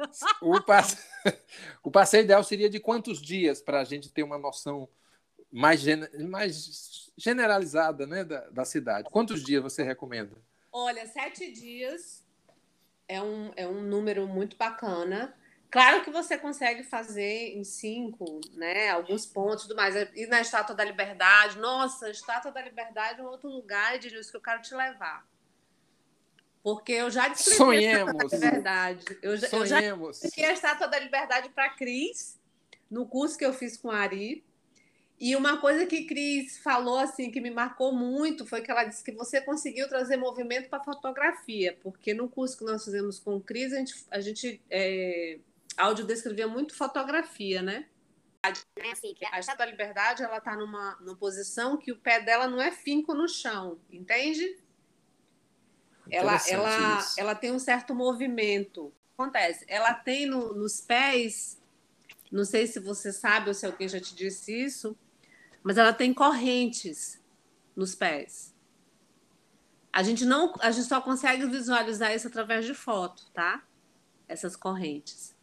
O, 0.41 0.61
passe... 0.61 0.97
o 1.83 1.91
passeio 1.91 2.25
ideal 2.25 2.43
seria 2.43 2.71
de 2.71 2.81
quantos 2.81 3.21
dias 3.21 3.61
para 3.61 3.81
a 3.81 3.85
gente 3.85 4.11
ter 4.11 4.23
uma 4.23 4.39
noção 4.39 4.89
mais, 5.53 5.81
gen... 5.81 6.09
mais 6.29 7.13
generalizada 7.17 8.07
né, 8.07 8.25
da, 8.25 8.41
da 8.51 8.65
cidade? 8.65 9.09
Quantos 9.11 9.43
dias 9.43 9.63
você 9.63 9.83
recomenda? 9.83 10.37
Olha, 10.73 11.07
sete 11.07 11.53
dias 11.53 12.25
é 13.07 13.21
um, 13.21 13.53
é 13.57 13.67
um 13.67 13.83
número 13.83 14.27
muito 14.27 14.57
bacana. 14.57 15.35
Claro 15.71 16.05
que 16.05 16.11
você 16.11 16.39
consegue 16.39 16.85
fazer 16.85 17.57
em 17.57 17.65
cinco, 17.65 18.41
né? 18.53 18.91
Alguns 18.91 19.27
pontos 19.27 19.67
do 19.67 19.75
mais. 19.75 19.95
E 20.15 20.27
na 20.27 20.41
Estátua 20.41 20.75
da 20.75 20.85
Liberdade, 20.85 21.59
nossa, 21.59 22.07
a 22.07 22.11
Estátua 22.11 22.53
da 22.53 22.63
Liberdade 22.63 23.21
é 23.21 23.25
um 23.25 23.27
outro 23.27 23.49
lugar, 23.49 23.97
Edilson, 23.97 24.31
que 24.31 24.37
eu 24.37 24.41
quero 24.41 24.63
te 24.63 24.73
levar. 24.73 25.27
Porque 26.65 26.93
eu 26.93 27.11
já 27.11 27.29
descrevi 27.29 27.59
Sonhemos. 27.59 28.09
a 28.09 28.25
Estátua 28.25 28.29
da 28.31 28.47
Liberdade. 28.47 29.19
Eu 29.21 29.37
já, 29.37 29.49
Sonhemos. 29.49 30.25
eu 30.25 30.31
já 30.35 30.49
a 30.49 30.53
Estátua 30.55 30.89
da 30.89 30.99
Liberdade 30.99 31.49
para 31.51 31.69
Cris, 31.69 32.41
no 32.91 33.07
curso 33.07 33.37
que 33.37 33.45
eu 33.45 33.53
fiz 33.53 33.77
com 33.77 33.91
a 33.91 33.99
Ari. 33.99 34.43
E 35.21 35.37
uma 35.37 35.59
coisa 35.59 35.85
que 35.85 36.07
Cris 36.07 36.57
falou 36.59 36.97
assim 36.97 37.31
que 37.31 37.39
me 37.39 37.51
marcou 37.51 37.93
muito 37.93 38.47
foi 38.47 38.63
que 38.63 38.71
ela 38.71 38.85
disse 38.85 39.05
que 39.05 39.13
você 39.13 39.43
conseguiu 39.43 39.89
trazer 39.91 40.17
movimento 40.17 40.71
para 40.71 40.83
fotografia, 40.83 41.79
porque 41.83 42.15
no 42.15 42.31
curso 42.31 42.57
que 42.57 42.65
nós 42.65 42.83
fizemos 42.83 43.19
com 43.19 43.39
Cris 43.39 43.75
a 43.75 43.77
gente, 43.77 44.07
a 44.11 44.21
gente 44.21 44.63
é, 44.71 45.39
áudio 45.77 46.07
descrevia 46.07 46.49
muito 46.49 46.75
fotografia, 46.75 47.61
né? 47.61 47.87
A 48.43 49.39
Estátua 49.39 49.67
da 49.67 49.71
Liberdade 49.71 50.23
ela 50.23 50.39
está 50.39 50.57
numa, 50.57 50.97
numa 50.97 51.17
posição 51.17 51.77
que 51.77 51.93
o 51.93 51.97
pé 51.97 52.21
dela 52.21 52.49
não 52.49 52.61
é 52.61 52.73
finco 52.73 53.15
no 53.15 53.29
chão, 53.29 53.79
entende? 53.91 54.64
Ela, 56.11 56.41
ela, 56.49 57.07
ela 57.17 57.35
tem 57.35 57.51
um 57.51 57.59
certo 57.59 57.95
movimento. 57.95 58.93
Acontece, 59.17 59.65
ela 59.69 59.95
tem 59.95 60.27
no, 60.27 60.55
nos 60.55 60.81
pés, 60.81 61.61
não 62.31 62.45
sei 62.45 62.67
se 62.67 62.81
você 62.81 63.13
sabe 63.13 63.49
ou 63.49 63.55
se 63.55 63.65
alguém 63.65 63.89
já 63.89 64.01
te 64.01 64.15
disse 64.15 64.53
isso, 64.53 64.97
mas 65.63 65.79
ela 65.79 65.93
tem 65.93 66.13
correntes 66.13 67.21
nos 67.77 67.95
pés. 67.95 68.53
A 69.93 70.03
gente 70.03 70.25
não, 70.25 70.53
a 70.59 70.73
gente 70.73 70.89
só 70.89 71.01
consegue 71.01 71.47
visualizar 71.47 72.13
isso 72.13 72.27
através 72.27 72.67
de 72.67 72.75
foto, 72.75 73.31
tá? 73.33 73.63
Essas 74.27 74.57
correntes. 74.57 75.35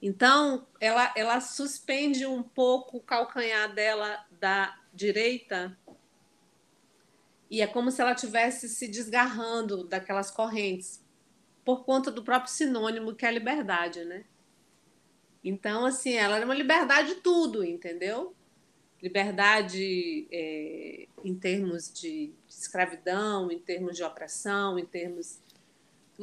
Então, 0.00 0.66
ela, 0.80 1.12
ela 1.14 1.40
suspende 1.40 2.24
um 2.24 2.42
pouco 2.42 2.96
o 2.96 3.02
calcanhar 3.02 3.74
dela 3.74 4.24
da 4.40 4.74
direita 4.94 5.76
e 7.50 7.60
é 7.60 7.66
como 7.66 7.90
se 7.90 8.00
ela 8.00 8.12
estivesse 8.12 8.68
se 8.68 8.88
desgarrando 8.88 9.84
daquelas 9.84 10.30
correntes 10.30 11.02
por 11.64 11.84
conta 11.84 12.10
do 12.10 12.22
próprio 12.22 12.52
sinônimo 12.52 13.14
que 13.14 13.24
é 13.24 13.28
a 13.28 13.32
liberdade, 13.32 14.04
né? 14.04 14.24
Então, 15.42 15.86
assim, 15.86 16.14
ela 16.14 16.38
é 16.38 16.44
uma 16.44 16.54
liberdade 16.54 17.14
de 17.14 17.14
tudo, 17.16 17.64
entendeu? 17.64 18.34
Liberdade 19.00 20.26
é, 20.32 21.06
em 21.24 21.34
termos 21.34 21.92
de 21.92 22.32
escravidão, 22.48 23.50
em 23.50 23.58
termos 23.58 23.96
de 23.96 24.02
opressão, 24.02 24.78
em 24.78 24.84
termos. 24.84 25.40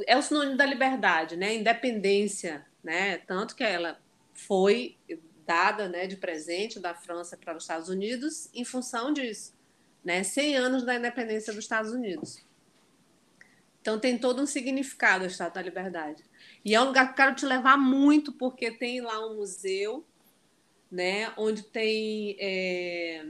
É 0.07 0.17
o 0.17 0.21
sinônimo 0.21 0.57
da 0.57 0.65
liberdade, 0.65 1.37
né? 1.37 1.55
Independência 1.55 2.65
né? 2.83 3.17
Tanto 3.19 3.55
que 3.55 3.63
ela 3.63 3.99
foi 4.33 4.97
dada, 5.45 5.87
né, 5.87 6.07
de 6.07 6.17
presente 6.17 6.79
da 6.79 6.93
França 6.93 7.37
para 7.37 7.55
os 7.55 7.63
Estados 7.63 7.89
Unidos 7.89 8.49
em 8.53 8.63
função 8.63 9.11
disso, 9.11 9.53
né? 10.03 10.23
100 10.23 10.55
anos 10.57 10.83
da 10.83 10.95
independência 10.95 11.53
dos 11.53 11.63
Estados 11.63 11.91
Unidos. 11.91 12.43
Então 13.81 13.99
tem 13.99 14.17
todo 14.17 14.41
um 14.41 14.45
significado 14.45 15.25
a 15.25 15.27
Estátua 15.27 15.61
da 15.61 15.69
Liberdade. 15.69 16.23
E 16.63 16.73
é 16.73 16.79
um 16.79 16.85
lugar 16.85 17.07
que 17.07 17.11
eu 17.11 17.15
quero 17.25 17.35
te 17.35 17.45
levar 17.45 17.77
muito, 17.77 18.31
porque 18.31 18.71
tem 18.71 19.01
lá 19.01 19.25
um 19.27 19.35
museu, 19.35 20.05
né, 20.89 21.33
onde 21.35 21.63
tem 21.63 22.37
é, 22.39 23.25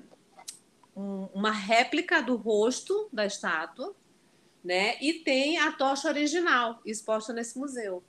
um, 0.96 1.28
uma 1.34 1.52
réplica 1.52 2.22
do 2.22 2.36
rosto 2.36 3.10
da 3.12 3.26
estátua, 3.26 3.96
né, 4.64 4.96
e 5.02 5.14
tem 5.14 5.58
a 5.58 5.72
tocha 5.72 6.08
original 6.08 6.80
exposta 6.86 7.34
nesse 7.34 7.58
museu. 7.58 8.04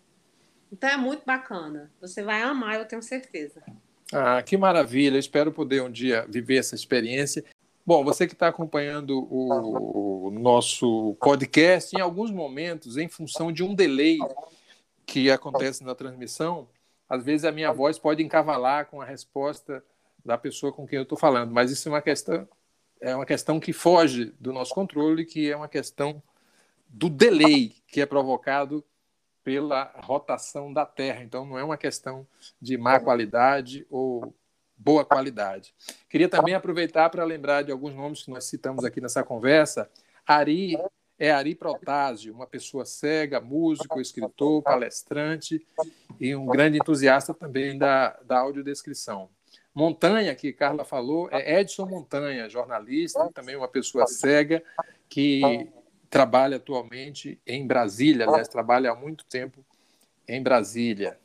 Então 0.70 0.90
é 0.90 0.96
muito 0.98 1.24
bacana. 1.24 1.90
Você 2.00 2.22
vai 2.22 2.42
amar, 2.42 2.79
eu 2.79 2.85
tenho 2.85 3.03
certeza. 3.03 3.62
Ah, 4.12 4.42
que 4.42 4.57
maravilha! 4.57 5.18
Espero 5.18 5.50
poder 5.50 5.83
um 5.83 5.90
dia 5.90 6.27
viver 6.29 6.57
essa 6.57 6.74
experiência. 6.74 7.44
Bom, 7.87 8.03
você 8.03 8.27
que 8.27 8.33
está 8.33 8.49
acompanhando 8.49 9.29
o 9.31 10.31
nosso 10.31 11.14
podcast, 11.20 11.94
em 11.94 12.01
alguns 12.01 12.31
momentos, 12.31 12.97
em 12.97 13.09
função 13.09 13.53
de 13.53 13.62
um 13.62 13.75
delay 13.75 14.18
que 15.05 15.31
acontece 15.31 15.85
na 15.85 15.94
transmissão, 15.94 16.66
às 17.09 17.23
vezes 17.23 17.44
a 17.44 17.53
minha 17.53 17.73
voz 17.73 17.99
pode 17.99 18.23
encavalar 18.23 18.87
com 18.87 19.03
a 19.03 19.05
resposta 19.05 19.85
da 20.25 20.38
pessoa 20.38 20.73
com 20.73 20.87
quem 20.87 20.97
eu 20.97 21.03
estou 21.03 21.18
falando, 21.18 21.53
mas 21.53 21.70
isso 21.70 21.88
é 21.88 21.92
uma 21.92 22.01
questão 22.01 22.49
é 23.01 23.14
uma 23.14 23.27
questão 23.27 23.61
que 23.61 23.73
foge 23.73 24.33
do 24.40 24.51
nosso 24.51 24.75
controle, 24.75 25.27
que 25.27 25.51
é 25.51 25.55
uma 25.55 25.68
questão 25.68 26.23
do 26.88 27.11
delay 27.11 27.75
que 27.87 28.01
é 28.01 28.07
provocado 28.07 28.83
pela 29.42 29.92
rotação 30.03 30.73
da 30.73 30.87
Terra. 30.87 31.23
Então, 31.23 31.44
não 31.44 31.59
é 31.59 31.62
uma 31.62 31.77
questão 31.77 32.27
de 32.59 32.79
má 32.79 32.99
qualidade 32.99 33.87
ou 33.90 34.35
boa 34.77 35.05
qualidade. 35.05 35.75
Queria 36.09 36.29
também 36.29 36.55
aproveitar 36.55 37.09
para 37.11 37.25
lembrar 37.25 37.63
de 37.63 37.73
alguns 37.73 37.95
nomes 37.95 38.23
que 38.23 38.31
nós 38.31 38.45
citamos 38.45 38.85
aqui 38.85 39.01
nessa 39.01 39.23
conversa. 39.23 39.91
Ari 40.27 40.77
é 41.19 41.31
Ari 41.31 41.55
Protásio, 41.55 42.35
uma 42.35 42.47
pessoa 42.47 42.85
cega, 42.85 43.41
músico, 43.41 44.01
escritor, 44.01 44.63
palestrante 44.63 45.65
e 46.21 46.35
um 46.35 46.47
grande 46.47 46.79
entusiasta 46.79 47.33
também 47.33 47.79
da, 47.79 48.19
da 48.25 48.41
audiodescrição. 48.41 49.31
Montanha, 49.75 50.35
que 50.35 50.53
Carla 50.53 50.85
falou, 50.85 51.29
é 51.31 51.61
Edson 51.61 51.87
Montanha, 51.87 52.49
jornalista, 52.49 53.29
também 53.33 53.57
uma 53.57 53.69
pessoa 53.69 54.07
cega 54.07 54.63
que 55.09 55.69
trabalha 56.09 56.59
atualmente 56.59 57.41
em 57.45 57.67
Brasília, 57.67 58.27
aliás, 58.29 58.47
trabalha 58.47 58.93
há 58.93 58.95
muito 58.95 59.25
tempo 59.25 59.65
em 60.29 60.41
Brasília. 60.43 61.19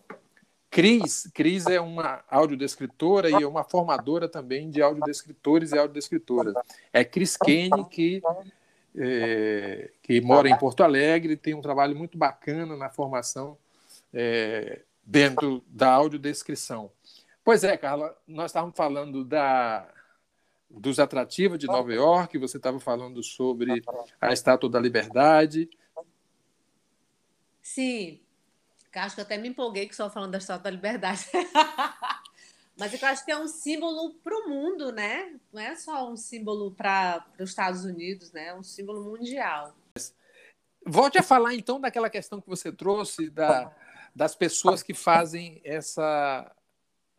Cris, 0.69 1.29
Cris 1.33 1.65
é 1.65 1.81
uma 1.81 2.23
audiodescritora 2.29 3.29
e 3.29 3.33
é 3.33 3.47
uma 3.47 3.63
formadora 3.63 4.29
também 4.29 4.69
de 4.69 4.81
audiodescritores 4.81 5.71
e 5.71 5.77
audiodescritoras. 5.77 6.53
É 6.93 7.03
Cris 7.03 7.35
Kane, 7.35 7.85
que, 7.89 8.21
é, 8.95 9.91
que 10.03 10.21
mora 10.21 10.47
em 10.47 10.57
Porto 10.57 10.83
Alegre, 10.83 11.35
tem 11.35 11.55
um 11.55 11.61
trabalho 11.61 11.95
muito 11.95 12.17
bacana 12.17 12.77
na 12.77 12.89
formação 12.89 13.57
é, 14.13 14.81
dentro 15.03 15.63
da 15.67 15.91
audiodescrição. 15.91 16.91
Pois 17.43 17.63
é, 17.63 17.75
Carla, 17.75 18.15
nós 18.27 18.51
estávamos 18.51 18.77
falando 18.77 19.25
da, 19.25 19.91
dos 20.69 20.99
atrativos 20.99 21.57
de 21.57 21.65
Nova 21.65 21.91
York, 21.91 22.37
você 22.37 22.57
estava 22.57 22.79
falando 22.79 23.23
sobre 23.23 23.81
a 24.21 24.31
Estátua 24.31 24.69
da 24.69 24.79
Liberdade. 24.79 25.67
Sim, 27.59 28.19
acho 28.93 29.15
que 29.15 29.21
eu 29.21 29.25
até 29.25 29.37
me 29.37 29.49
empolguei 29.49 29.87
que 29.87 29.95
só 29.95 30.09
falando 30.09 30.31
da 30.31 30.37
Estátua 30.37 30.63
da 30.63 30.69
Liberdade. 30.71 31.25
Mas 32.77 32.93
eu 32.93 33.07
acho 33.07 33.25
que 33.25 33.31
é 33.31 33.37
um 33.37 33.47
símbolo 33.47 34.13
para 34.23 34.33
o 34.33 34.49
mundo, 34.49 34.91
né? 34.91 35.37
Não 35.51 35.61
é 35.61 35.75
só 35.75 36.09
um 36.09 36.15
símbolo 36.15 36.71
para 36.71 37.25
os 37.37 37.49
Estados 37.49 37.83
Unidos, 37.83 38.31
né? 38.31 38.47
É 38.47 38.55
um 38.55 38.63
símbolo 38.63 39.03
mundial. 39.03 39.75
Volte 40.87 41.17
a 41.17 41.23
falar 41.23 41.53
então 41.53 41.79
daquela 41.79 42.09
questão 42.09 42.39
que 42.39 42.47
você 42.47 42.71
trouxe 42.71 43.29
da, 43.29 43.75
das 44.15 44.33
pessoas 44.33 44.81
que 44.81 44.93
fazem 44.93 45.59
essa 45.65 46.49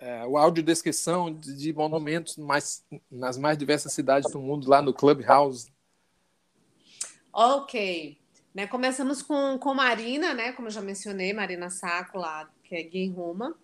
é, 0.00 0.26
o 0.26 0.38
audiodescrição 0.38 1.32
de, 1.32 1.54
de 1.54 1.72
monumentos 1.74 2.38
mais, 2.38 2.82
nas 3.10 3.36
mais 3.36 3.58
diversas 3.58 3.92
cidades 3.92 4.32
do 4.32 4.40
mundo, 4.40 4.68
lá 4.68 4.80
no 4.80 4.94
Clubhouse. 4.94 5.70
Ok. 7.32 8.19
Né, 8.54 8.66
começamos 8.66 9.22
com, 9.22 9.56
com 9.58 9.74
Marina, 9.74 10.34
né, 10.34 10.52
como 10.52 10.68
eu 10.68 10.72
já 10.72 10.80
mencionei, 10.80 11.32
Marina 11.32 11.70
Saco, 11.70 12.18
lá, 12.18 12.50
que 12.64 12.74
é 12.74 12.82
guia 12.82 13.04
em 13.04 13.12
Roma. 13.12 13.56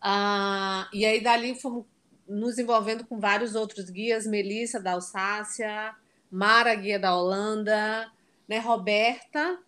Ah, 0.00 0.88
e 0.92 1.06
aí, 1.06 1.22
dali, 1.22 1.54
fomos 1.54 1.86
nos 2.28 2.58
envolvendo 2.58 3.06
com 3.06 3.18
vários 3.18 3.54
outros 3.54 3.88
guias, 3.88 4.26
Melissa, 4.26 4.80
da 4.80 4.92
Alsácia, 4.92 5.94
Mara, 6.30 6.74
guia 6.74 6.98
da 6.98 7.16
Holanda, 7.16 8.12
né, 8.48 8.58
Roberta, 8.58 9.58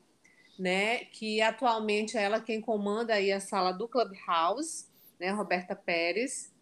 né, 0.58 1.04
que 1.06 1.40
atualmente 1.40 2.18
é 2.18 2.22
ela 2.22 2.40
quem 2.40 2.60
comanda 2.60 3.14
aí 3.14 3.32
a 3.32 3.40
sala 3.40 3.72
do 3.72 3.88
Clubhouse, 3.88 4.86
né, 5.18 5.30
Roberta 5.30 5.74
Pérez, 5.74 6.52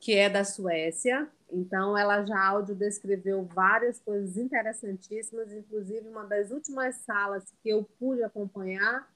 que 0.00 0.14
é 0.14 0.30
da 0.30 0.44
Suécia. 0.44 1.28
Então, 1.52 1.96
ela 1.96 2.24
já 2.24 2.42
áudio 2.42 2.74
descreveu 2.74 3.44
várias 3.44 4.00
coisas 4.00 4.38
interessantíssimas, 4.38 5.52
inclusive 5.52 6.08
uma 6.08 6.24
das 6.24 6.50
últimas 6.50 6.96
salas 6.96 7.44
que 7.62 7.68
eu 7.68 7.84
pude 7.98 8.22
acompanhar, 8.22 9.06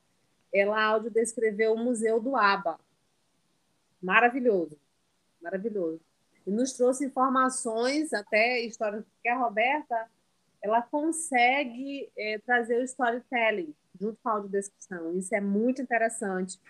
ela 0.53 0.83
áudio 0.85 1.11
descreveu 1.11 1.73
o 1.73 1.79
Museu 1.79 2.21
do 2.21 2.37
ABA. 2.37 2.79
Maravilhoso, 4.03 4.79
maravilhoso. 5.41 6.01
E 6.47 6.51
nos 6.51 6.75
trouxe 6.75 7.07
informações, 7.07 8.13
até 8.13 8.61
histórias, 8.61 9.05
porque 9.05 9.29
a 9.29 9.39
Roberta 9.39 10.09
ela 10.63 10.83
consegue 10.83 12.11
é, 12.17 12.39
trazer 12.39 12.79
o 12.79 12.85
storytelling 12.85 13.75
junto 13.99 14.19
com 14.23 14.29
a 14.29 14.33
audiodescrição. 14.33 15.17
Isso 15.17 15.35
é 15.35 15.41
muito 15.41 15.81
interessante. 15.81 16.61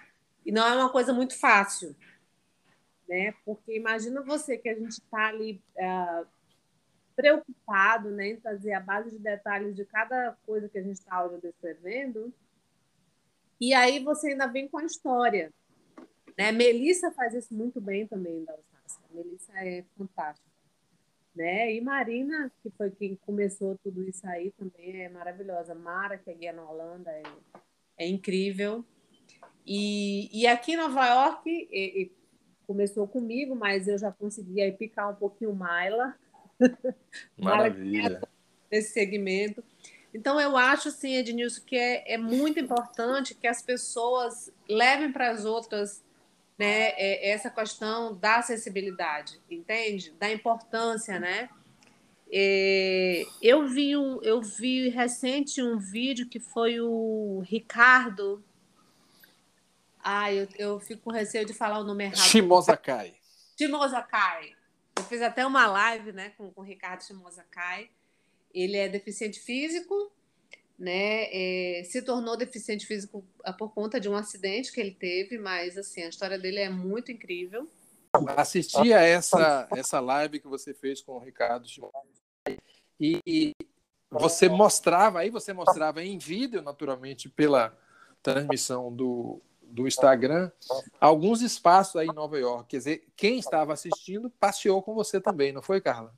E 0.45 0.53
não 0.53 0.67
é 0.67 0.75
uma 0.77 0.91
coisa 0.91 1.13
muito 1.13 1.37
fácil, 1.37 1.97
né? 3.09 3.35
Porque 3.45 3.77
imagina 3.77 4.23
você 4.23 4.57
que 4.57 4.69
a 4.69 4.75
gente 4.75 4.92
está 4.92 5.29
ali 5.29 5.62
é, 5.77 6.25
preocupado 7.14 8.11
né, 8.11 8.29
em 8.29 8.37
trazer 8.37 8.73
a 8.75 8.81
base 8.81 9.11
de 9.11 9.19
detalhes 9.19 9.75
de 9.75 9.85
cada 9.85 10.37
coisa 10.45 10.69
que 10.69 10.79
a 10.79 10.83
gente 10.83 10.97
está 10.97 11.16
audiodescrevendo, 11.16 12.33
e 13.59 13.73
aí 13.73 14.05
você 14.05 14.29
ainda 14.29 14.47
vem 14.47 14.69
com 14.69 14.79
a 14.79 14.85
história. 14.85 15.53
Né? 16.37 16.53
Melissa 16.53 17.11
faz 17.12 17.33
isso 17.33 17.55
muito 17.55 17.81
bem 17.81 18.07
também, 18.07 18.45
da 18.45 18.55
Melissa 19.11 19.51
é 19.57 19.83
fantástica. 19.97 20.47
Né? 21.35 21.75
E 21.75 21.81
Marina, 21.81 22.53
que 22.62 22.71
foi 22.71 22.90
quem 22.90 23.16
começou 23.16 23.79
tudo 23.83 24.07
isso 24.09 24.27
aí, 24.27 24.51
também 24.53 25.03
é 25.03 25.09
maravilhosa. 25.09 25.75
Mara, 25.75 26.19
que 26.19 26.31
é 26.31 26.35
guia 26.35 26.53
na 26.53 26.69
Holanda, 26.69 27.11
é, 27.11 27.23
é 27.99 28.07
incrível. 28.07 28.85
E, 29.66 30.31
e 30.38 30.47
aqui 30.47 30.73
em 30.73 30.77
Nova 30.77 31.07
York, 31.07 31.51
e, 31.51 32.03
e 32.03 32.12
começou 32.67 33.07
comigo, 33.07 33.55
mas 33.55 33.89
eu 33.89 33.99
já 33.99 34.11
conseguia 34.13 34.73
picar 34.73 35.11
um 35.11 35.15
pouquinho 35.15 35.55
Maila. 35.55 36.15
Maravilha. 37.39 38.23
nesse 38.71 38.93
segmento. 38.93 39.63
Então, 40.13 40.41
eu 40.41 40.57
acho, 40.57 40.89
assim, 40.89 41.15
Ednilson, 41.17 41.63
que 41.67 41.77
é, 41.77 42.15
é 42.15 42.17
muito 42.17 42.59
importante 42.59 43.35
que 43.35 43.47
as 43.47 43.61
pessoas 43.61 44.51
levem 44.69 45.13
para 45.13 45.31
as 45.31 45.45
outras 45.45 46.03
né, 46.59 46.93
é, 46.97 47.31
essa 47.31 47.51
questão 47.51 48.15
da 48.17 48.37
acessibilidade, 48.37 49.39
entende? 49.51 50.13
Da 50.19 50.33
importância, 50.33 51.21
né? 51.21 51.51
É, 52.33 53.25
eu 53.41 53.69
vi 53.69 53.97
um, 53.97 54.21
eu 54.23 54.41
vi 54.41 54.89
recente 54.89 55.63
um 55.63 55.79
vídeo 55.79 56.29
que 56.29 56.41
foi 56.41 56.81
o 56.81 57.43
Ricardo. 57.45 58.43
Ah, 60.09 60.33
eu, 60.33 60.47
eu 60.57 60.79
fico 60.79 61.03
com 61.03 61.11
receio 61.11 61.45
de 61.45 61.53
falar 61.53 61.81
o 61.81 61.85
nome 61.85 62.05
errado. 62.05 62.19
Shimozakai. 62.19 63.16
Shimozakai. 63.59 64.53
Eu 64.97 65.03
fiz 65.03 65.21
até 65.21 65.45
uma 65.45 65.66
live 65.66 66.12
né, 66.12 66.31
com, 66.38 66.49
com 66.53 66.61
o 66.61 66.64
Ricardo 66.64 67.03
Shimozakai. 67.03 67.90
Ele 68.55 68.77
é 68.77 68.88
deficiente 68.88 69.40
físico, 69.40 70.12
né, 70.79 71.25
é, 71.33 71.83
se 71.83 72.01
tornou 72.03 72.37
deficiente 72.37 72.87
físico 72.87 73.25
ah, 73.42 73.53
por 73.53 73.75
conta 73.75 73.99
de 73.99 74.09
um 74.09 74.14
acidente 74.14 74.71
que 74.71 74.81
ele 74.81 74.92
teve, 74.92 75.38
mas 75.38 75.77
assim 75.77 76.05
a 76.05 76.09
história 76.09 76.38
dele 76.38 76.61
é 76.61 76.71
muito 76.71 77.11
incrível. 77.11 77.69
Assisti 78.37 78.92
a 78.92 79.01
essa 79.01 79.66
essa 79.73 79.99
live 79.99 80.38
que 80.38 80.47
você 80.47 80.73
fez 80.73 81.03
com 81.03 81.14
o 81.14 81.19
Ricardo 81.19 81.66
e 83.01 83.51
você 84.09 84.49
mostrava 84.49 85.19
aí 85.19 85.31
você 85.31 85.53
mostrava 85.53 86.01
em 86.05 86.16
vídeo 86.16 86.62
naturalmente 86.62 87.29
pela 87.29 87.77
transmissão 88.23 88.95
do, 88.95 89.42
do 89.67 89.87
Instagram 89.87 90.51
alguns 91.01 91.43
espaços 91.43 91.97
aí 91.97 92.07
em 92.09 92.15
Nova 92.15 92.39
York. 92.39 92.69
Quer 92.69 92.77
dizer, 92.77 93.09
quem 93.17 93.39
estava 93.39 93.73
assistindo 93.73 94.31
passeou 94.31 94.83
com 94.83 94.95
você 94.95 95.21
também, 95.21 95.53
não 95.53 95.63
foi, 95.63 95.81
Carla? 95.81 96.15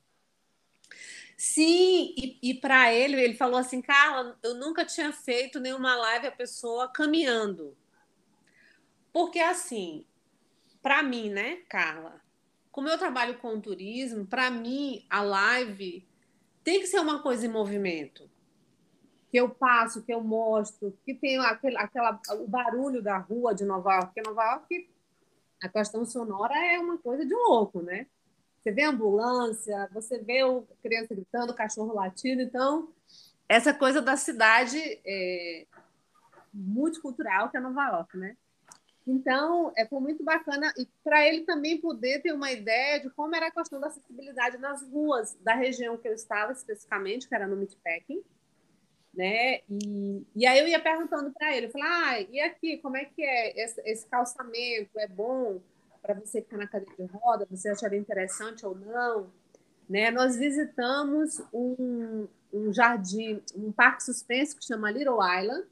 Sim, 1.37 2.13
e, 2.17 2.37
e 2.41 2.53
para 2.53 2.93
ele, 2.93 3.21
ele 3.21 3.33
falou 3.33 3.57
assim, 3.57 3.81
Carla, 3.81 4.37
eu 4.43 4.55
nunca 4.55 4.85
tinha 4.85 5.13
feito 5.13 5.59
nenhuma 5.59 5.95
live 5.95 6.27
a 6.27 6.31
pessoa 6.31 6.87
caminhando. 6.89 7.77
Porque 9.11 9.39
assim, 9.39 10.05
para 10.81 11.01
mim, 11.01 11.29
né, 11.29 11.57
Carla, 11.69 12.21
como 12.71 12.89
eu 12.89 12.97
trabalho 12.97 13.37
com 13.39 13.59
turismo, 13.59 14.25
para 14.25 14.49
mim 14.51 15.05
a 15.09 15.21
live 15.21 16.07
tem 16.63 16.81
que 16.81 16.87
ser 16.87 16.99
uma 16.99 17.21
coisa 17.21 17.45
em 17.45 17.49
movimento. 17.49 18.29
Que 19.29 19.37
eu 19.37 19.49
passo, 19.49 20.01
que 20.01 20.13
eu 20.13 20.23
mostro, 20.23 20.97
que 21.05 21.13
tem 21.13 21.37
aquele, 21.39 21.77
aquela, 21.77 22.19
o 22.39 22.47
barulho 22.47 23.01
da 23.01 23.17
rua 23.17 23.53
de 23.53 23.63
Nova 23.63 23.93
York, 23.93 24.07
porque 24.07 24.27
Nova 24.27 24.43
York 24.43 24.89
a 25.61 25.67
questão 25.67 26.05
sonora 26.05 26.55
é 26.57 26.79
uma 26.79 26.97
coisa 26.97 27.25
de 27.25 27.33
louco, 27.33 27.81
né? 27.81 28.07
Você 28.59 28.71
vê 28.71 28.83
ambulância, 28.83 29.89
você 29.93 30.19
vê 30.19 30.43
o 30.43 30.63
criança 30.81 31.13
gritando, 31.13 31.51
o 31.51 31.55
cachorro 31.55 31.93
latindo. 31.93 32.41
Então, 32.41 32.93
essa 33.47 33.73
coisa 33.73 34.01
da 34.01 34.15
cidade 34.15 34.77
é, 35.05 35.65
multicultural 36.53 37.49
que 37.49 37.57
é 37.57 37.59
Nova 37.59 37.87
York, 37.89 38.17
né? 38.17 38.35
Então, 39.07 39.73
é, 39.75 39.87
foi 39.87 39.99
muito 39.99 40.23
bacana 40.23 40.71
e 40.77 40.87
para 41.03 41.25
ele 41.25 41.43
também 41.43 41.81
poder 41.81 42.21
ter 42.21 42.31
uma 42.31 42.51
ideia 42.51 42.99
de 42.99 43.09
como 43.09 43.35
era 43.35 43.47
a 43.47 43.51
questão 43.51 43.79
da 43.79 43.87
acessibilidade 43.87 44.57
nas 44.57 44.83
ruas 44.83 45.35
da 45.41 45.55
região 45.55 45.97
que 45.97 46.07
eu 46.07 46.13
estava 46.13 46.51
especificamente, 46.51 47.27
que 47.27 47.33
era 47.33 47.47
no 47.47 47.57
Meatpacking, 47.57 48.21
né? 49.13 49.61
E, 49.69 50.25
e 50.35 50.45
aí 50.45 50.59
eu 50.59 50.67
ia 50.67 50.79
perguntando 50.79 51.31
para 51.31 51.55
ele, 51.55 51.67
eu 51.67 51.71
falei, 51.71 51.87
ah, 51.87 52.21
e 52.31 52.39
aqui, 52.39 52.77
como 52.77 52.97
é 52.97 53.05
que 53.05 53.23
é 53.23 53.63
esse, 53.63 53.81
esse 53.85 54.07
calçamento? 54.07 54.97
É 54.97 55.07
bom? 55.07 55.59
para 56.01 56.13
você 56.13 56.39
está 56.39 56.57
na 56.57 56.67
cadeira 56.67 56.95
de 56.95 57.05
roda, 57.05 57.47
você 57.49 57.69
acharia 57.69 57.99
interessante 57.99 58.65
ou 58.65 58.75
não. 58.75 59.31
Né? 59.89 60.11
Nós 60.11 60.35
visitamos 60.35 61.41
um, 61.53 62.27
um 62.53 62.73
jardim, 62.73 63.41
um 63.55 63.71
parque 63.71 64.03
suspenso 64.03 64.57
que 64.57 64.65
chama 64.65 64.91
Little 64.91 65.19
Island, 65.21 65.67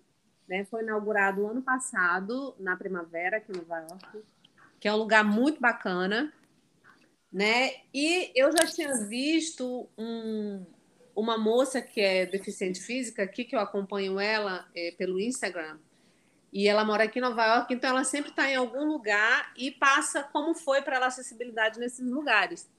né? 0.47 0.65
foi 0.65 0.83
inaugurado 0.83 1.47
ano 1.47 1.61
passado, 1.61 2.55
na 2.59 2.75
primavera, 2.75 3.37
aqui 3.37 3.51
em 3.51 3.57
Nova 3.57 3.79
York, 3.79 4.23
que 4.79 4.87
é 4.87 4.93
um 4.93 4.97
lugar 4.97 5.23
muito 5.23 5.59
bacana. 5.59 6.31
Né? 7.31 7.71
E 7.93 8.31
eu 8.35 8.51
já 8.51 8.65
tinha 8.65 8.93
visto 9.05 9.89
um, 9.97 10.65
uma 11.17 11.35
moça 11.35 11.81
que 11.81 11.99
é 11.99 12.27
deficiente 12.27 12.79
física 12.79 13.23
aqui, 13.23 13.43
que 13.43 13.55
eu 13.55 13.59
acompanho 13.59 14.19
ela 14.19 14.69
é, 14.75 14.91
pelo 14.91 15.19
Instagram, 15.19 15.79
e 16.53 16.67
ela 16.67 16.85
mora 16.85 17.05
aqui 17.05 17.17
em 17.17 17.23
Nova 17.23 17.43
York, 17.43 17.73
então 17.73 17.89
ela 17.89 18.03
sempre 18.03 18.29
está 18.29 18.47
em 18.47 18.55
algum 18.55 18.85
lugar 18.85 19.51
e 19.57 19.71
passa 19.71 20.21
como 20.21 20.53
foi 20.53 20.79
para 20.83 20.97
ela 20.97 21.07
acessibilidade 21.07 21.79
nesses 21.79 22.07
lugares. 22.07 22.69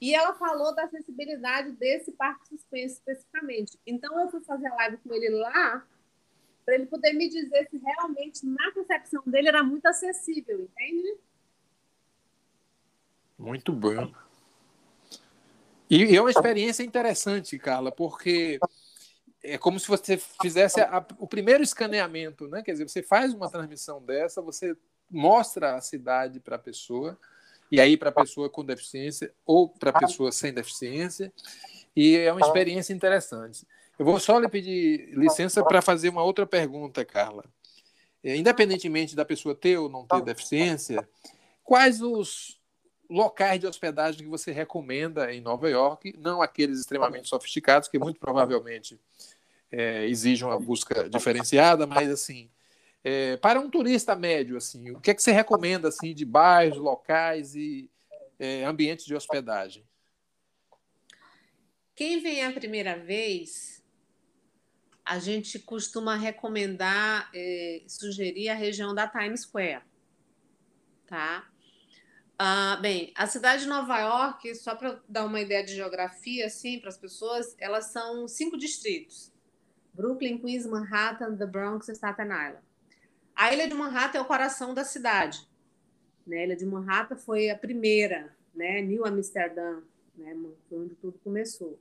E 0.00 0.12
ela 0.12 0.34
falou 0.34 0.74
da 0.74 0.82
acessibilidade 0.82 1.70
desse 1.72 2.10
parque 2.12 2.48
suspenso 2.48 2.96
especificamente. 2.96 3.78
Então 3.86 4.20
eu 4.20 4.28
fui 4.28 4.40
fazer 4.40 4.66
a 4.66 4.74
live 4.74 4.96
com 4.98 5.14
ele 5.14 5.30
lá 5.30 5.86
para 6.64 6.74
ele 6.74 6.86
poder 6.86 7.12
me 7.12 7.28
dizer 7.28 7.68
se 7.70 7.78
realmente 7.78 8.44
na 8.44 8.72
concepção 8.72 9.22
dele 9.26 9.48
era 9.48 9.62
muito 9.62 9.86
acessível, 9.86 10.60
entende? 10.60 11.18
Muito 13.38 13.72
bom. 13.72 14.12
E 15.88 16.16
é 16.16 16.20
uma 16.20 16.30
experiência 16.30 16.82
interessante, 16.82 17.58
Carla, 17.58 17.92
porque 17.92 18.58
é 19.42 19.58
como 19.58 19.78
se 19.78 19.86
você 19.86 20.16
fizesse 20.40 20.80
a, 20.80 21.04
o 21.18 21.26
primeiro 21.26 21.62
escaneamento, 21.62 22.48
né? 22.48 22.62
Quer 22.62 22.72
dizer, 22.72 22.88
você 22.88 23.02
faz 23.02 23.34
uma 23.34 23.50
transmissão 23.50 24.02
dessa, 24.02 24.40
você 24.40 24.74
mostra 25.10 25.76
a 25.76 25.80
cidade 25.80 26.40
para 26.40 26.56
a 26.56 26.58
pessoa, 26.58 27.18
e 27.70 27.80
aí 27.80 27.96
para 27.96 28.08
a 28.08 28.12
pessoa 28.12 28.48
com 28.48 28.64
deficiência 28.64 29.32
ou 29.44 29.68
para 29.68 29.90
a 29.90 29.98
pessoa 29.98 30.32
sem 30.32 30.52
deficiência, 30.52 31.32
e 31.94 32.16
é 32.16 32.32
uma 32.32 32.40
experiência 32.40 32.94
interessante. 32.94 33.66
Eu 33.98 34.04
vou 34.04 34.18
só 34.18 34.38
lhe 34.38 34.48
pedir 34.48 35.10
licença 35.10 35.62
para 35.62 35.82
fazer 35.82 36.08
uma 36.08 36.22
outra 36.22 36.46
pergunta, 36.46 37.04
Carla. 37.04 37.44
É, 38.22 38.34
independentemente 38.36 39.14
da 39.14 39.24
pessoa 39.24 39.54
ter 39.54 39.76
ou 39.76 39.88
não 39.88 40.06
ter 40.06 40.22
deficiência, 40.22 41.06
quais 41.62 42.00
os 42.00 42.58
locais 43.08 43.60
de 43.60 43.66
hospedagem 43.66 44.22
que 44.22 44.28
você 44.28 44.52
recomenda 44.52 45.32
em 45.32 45.40
Nova 45.40 45.68
York, 45.68 46.14
não 46.18 46.40
aqueles 46.40 46.80
extremamente 46.80 47.28
sofisticados, 47.28 47.88
que 47.88 47.98
muito 47.98 48.18
provavelmente 48.18 48.98
é, 49.70 50.06
exige 50.06 50.44
uma 50.44 50.58
busca 50.58 51.08
diferenciada, 51.08 51.86
mas 51.86 52.10
assim, 52.10 52.50
é, 53.02 53.36
para 53.36 53.60
um 53.60 53.68
turista 53.68 54.14
médio, 54.16 54.56
assim, 54.56 54.90
o 54.90 55.00
que 55.00 55.10
é 55.10 55.14
que 55.14 55.22
você 55.22 55.32
recomenda 55.32 55.88
assim 55.88 56.14
de 56.14 56.24
bairros, 56.24 56.78
locais 56.78 57.54
e 57.54 57.90
é, 58.38 58.64
ambientes 58.64 59.04
de 59.04 59.14
hospedagem? 59.14 59.84
Quem 61.94 62.20
vem 62.20 62.44
a 62.44 62.52
primeira 62.52 62.98
vez, 62.98 63.84
a 65.04 65.18
gente 65.18 65.58
costuma 65.58 66.16
recomendar, 66.16 67.30
é, 67.34 67.82
sugerir 67.86 68.48
a 68.48 68.54
região 68.54 68.94
da 68.94 69.06
Times 69.06 69.42
Square, 69.42 69.82
tá? 71.06 71.48
Ah, 72.46 72.76
bem, 72.76 73.10
a 73.16 73.26
cidade 73.26 73.62
de 73.62 73.68
Nova 73.70 73.98
York, 73.98 74.54
só 74.56 74.74
para 74.74 75.00
dar 75.08 75.24
uma 75.24 75.40
ideia 75.40 75.64
de 75.64 75.74
geografia, 75.74 76.44
assim, 76.44 76.78
para 76.78 76.90
as 76.90 76.98
pessoas, 76.98 77.56
elas 77.58 77.86
são 77.86 78.28
cinco 78.28 78.58
distritos 78.58 79.32
Brooklyn, 79.94 80.36
Queens, 80.36 80.66
Manhattan, 80.66 81.38
The 81.38 81.46
Bronx 81.46 81.88
e 81.88 81.94
Staten 81.94 82.26
Island. 82.26 82.58
A 83.34 83.50
ilha 83.50 83.66
de 83.66 83.74
Manhattan 83.74 84.18
é 84.18 84.20
o 84.20 84.26
coração 84.26 84.74
da 84.74 84.84
cidade. 84.84 85.40
Né? 86.26 86.40
A 86.40 86.44
ilha 86.44 86.56
de 86.56 86.66
Manhattan 86.66 87.16
foi 87.16 87.48
a 87.48 87.56
primeira, 87.56 88.36
né? 88.54 88.82
New 88.82 89.06
Amsterdã, 89.06 89.80
né? 90.14 90.36
Foi 90.68 90.80
onde 90.80 90.94
tudo 90.96 91.18
começou. 91.24 91.78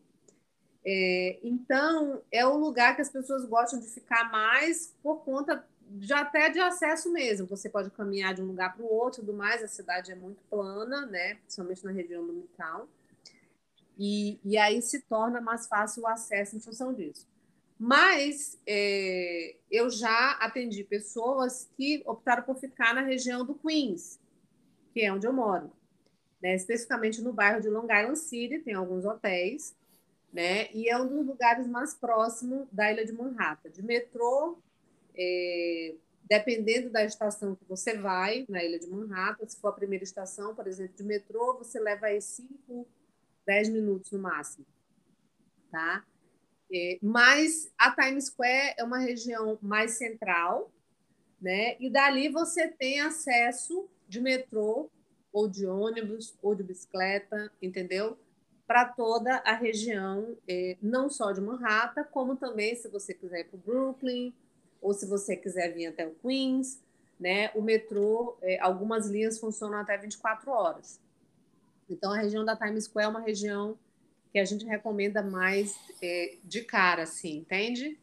É, 0.85 1.39
então, 1.43 2.21
é 2.31 2.45
o 2.45 2.55
lugar 2.55 2.95
que 2.95 3.01
as 3.01 3.09
pessoas 3.09 3.43
gostam 3.43 3.81
de 3.81 3.87
ficar 3.87 4.31
mais 4.31 4.95
por 5.03 5.25
conta 5.25 5.67
de 5.89 6.13
até 6.13 6.49
de 6.49 6.59
acesso 6.59 7.11
mesmo. 7.11 7.47
Você 7.47 7.69
pode 7.69 7.89
caminhar 7.91 8.33
de 8.33 8.41
um 8.41 8.47
lugar 8.47 8.75
para 8.75 8.83
o 8.83 8.91
outro, 8.91 9.21
tudo 9.21 9.33
mais. 9.33 9.63
A 9.63 9.67
cidade 9.67 10.11
é 10.11 10.15
muito 10.15 10.43
plana, 10.49 11.05
né? 11.05 11.35
Principalmente 11.35 11.83
na 11.85 11.91
região 11.91 12.25
do 12.25 12.33
Midtown. 12.33 12.87
E, 13.97 14.39
e 14.43 14.57
aí 14.57 14.81
se 14.81 15.01
torna 15.01 15.39
mais 15.39 15.67
fácil 15.67 16.03
o 16.03 16.07
acesso 16.07 16.55
em 16.55 16.59
função 16.59 16.93
disso. 16.93 17.27
Mas 17.77 18.59
é, 18.65 19.55
eu 19.69 19.89
já 19.89 20.31
atendi 20.39 20.83
pessoas 20.83 21.69
que 21.75 22.01
optaram 22.05 22.43
por 22.43 22.55
ficar 22.55 22.93
na 22.93 23.01
região 23.01 23.45
do 23.45 23.55
Queens, 23.55 24.19
que 24.93 25.01
é 25.01 25.11
onde 25.11 25.27
eu 25.27 25.33
moro. 25.33 25.71
Né? 26.41 26.55
Especificamente 26.55 27.21
no 27.21 27.33
bairro 27.33 27.61
de 27.61 27.69
Long 27.69 27.83
Island 27.83 28.19
City, 28.19 28.59
tem 28.59 28.73
alguns 28.73 29.05
hotéis, 29.05 29.75
né? 30.31 30.71
e 30.73 30.89
é 30.89 30.97
um 30.97 31.07
dos 31.07 31.25
lugares 31.25 31.67
mais 31.67 31.93
próximos 31.93 32.67
da 32.71 32.91
ilha 32.91 33.05
de 33.05 33.13
Manhattan. 33.13 33.69
De 33.69 33.83
metrô, 33.83 34.57
é, 35.15 35.95
dependendo 36.23 36.89
da 36.89 37.03
estação 37.03 37.55
que 37.55 37.65
você 37.65 37.97
vai, 37.97 38.45
na 38.47 38.63
ilha 38.63 38.79
de 38.79 38.87
Manhattan, 38.87 39.47
se 39.47 39.59
for 39.59 39.69
a 39.69 39.73
primeira 39.73 40.03
estação, 40.03 40.55
por 40.55 40.67
exemplo, 40.67 40.95
de 40.95 41.03
metrô, 41.03 41.57
você 41.57 41.79
leva 41.79 42.07
aí 42.07 42.21
5, 42.21 42.87
10 43.45 43.69
minutos 43.69 44.11
no 44.11 44.19
máximo. 44.19 44.65
Tá? 45.71 46.05
É, 46.73 46.97
mas 47.01 47.71
a 47.77 47.93
Times 47.93 48.25
Square 48.25 48.75
é 48.77 48.83
uma 48.83 48.99
região 48.99 49.59
mais 49.61 49.91
central, 49.91 50.71
né? 51.41 51.75
E 51.79 51.89
dali 51.89 52.29
você 52.29 52.67
tem 52.67 53.01
acesso 53.01 53.89
de 54.07 54.21
metrô 54.21 54.89
ou 55.31 55.47
de 55.47 55.67
ônibus 55.67 56.37
ou 56.41 56.55
de 56.55 56.63
bicicleta, 56.63 57.51
entendeu? 57.61 58.17
Para 58.65 58.85
toda 58.85 59.35
a 59.37 59.53
região, 59.53 60.37
é, 60.47 60.77
não 60.81 61.09
só 61.09 61.31
de 61.31 61.41
Manhattan, 61.41 62.05
como 62.05 62.35
também 62.35 62.75
se 62.75 62.87
você 62.87 63.13
quiser 63.13 63.41
ir 63.41 63.43
para 63.45 63.57
o 63.57 63.59
Brooklyn 63.59 64.33
ou 64.83 64.93
se 64.93 65.05
você 65.05 65.35
quiser 65.35 65.73
vir 65.73 65.87
até 65.87 66.05
o 66.05 66.13
Queens, 66.15 66.79
né? 67.19 67.49
O 67.55 67.61
metrô, 67.61 68.37
é, 68.41 68.59
algumas 68.59 69.07
linhas 69.07 69.39
funcionam 69.39 69.79
até 69.79 69.97
24 69.97 70.51
horas. 70.51 70.99
Então 71.89 72.11
a 72.11 72.17
região 72.17 72.43
da 72.43 72.55
Times 72.55 72.85
Square 72.85 73.07
é 73.07 73.09
uma 73.09 73.21
região 73.21 73.77
que 74.31 74.39
a 74.39 74.45
gente 74.45 74.65
recomenda 74.65 75.21
mais 75.21 75.75
é, 76.01 76.37
de 76.43 76.63
cara, 76.63 77.03
assim, 77.03 77.37
entende? 77.37 77.97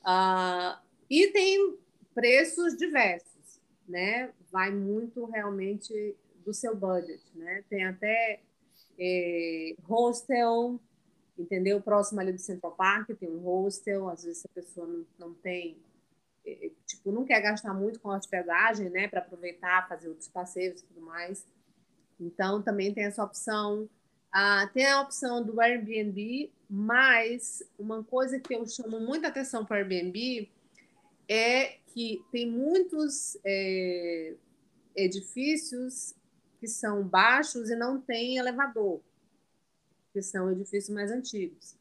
Uh, 0.00 0.78
e 1.08 1.28
tem 1.28 1.78
preços 2.14 2.76
diversos, 2.76 3.60
né? 3.88 4.30
Vai 4.50 4.70
muito 4.70 5.24
realmente 5.26 6.16
do 6.44 6.52
seu 6.52 6.76
budget, 6.76 7.22
né? 7.34 7.64
Tem 7.70 7.84
até 7.84 8.40
é, 8.98 9.74
hostel, 9.84 10.80
entendeu? 11.38 11.80
Próximo 11.80 12.20
ali 12.20 12.32
do 12.32 12.40
Central 12.40 12.72
Park 12.72 13.10
tem 13.18 13.30
um 13.30 13.38
hostel, 13.38 14.08
às 14.08 14.24
vezes 14.24 14.44
a 14.44 14.48
pessoa 14.48 14.86
não, 14.86 15.06
não 15.18 15.34
tem, 15.34 15.76
tipo, 16.86 17.12
não 17.12 17.24
quer 17.24 17.40
gastar 17.40 17.74
muito 17.74 18.00
com 18.00 18.08
hospedagem, 18.08 18.90
né? 18.90 19.08
Para 19.08 19.20
aproveitar, 19.20 19.88
fazer 19.88 20.08
outros 20.08 20.28
passeios 20.28 20.80
e 20.80 20.84
tudo 20.84 21.00
mais. 21.00 21.46
Então, 22.20 22.62
também 22.62 22.92
tem 22.92 23.04
essa 23.04 23.24
opção. 23.24 23.88
Ah, 24.32 24.68
tem 24.72 24.86
a 24.86 25.00
opção 25.00 25.44
do 25.44 25.60
Airbnb, 25.60 26.50
mas 26.68 27.62
uma 27.78 28.02
coisa 28.02 28.40
que 28.40 28.54
eu 28.54 28.66
chamo 28.66 28.98
muita 29.00 29.28
atenção 29.28 29.64
para 29.64 29.76
o 29.76 29.78
Airbnb 29.78 30.50
é 31.28 31.78
que 31.92 32.24
tem 32.32 32.50
muitos 32.50 33.38
é, 33.44 34.34
edifícios 34.96 36.14
que 36.58 36.66
são 36.66 37.02
baixos 37.06 37.68
e 37.70 37.76
não 37.76 38.00
tem 38.00 38.38
elevador, 38.38 39.00
que 40.12 40.22
são 40.22 40.50
edifícios 40.50 40.94
mais 40.94 41.10
antigos. 41.10 41.76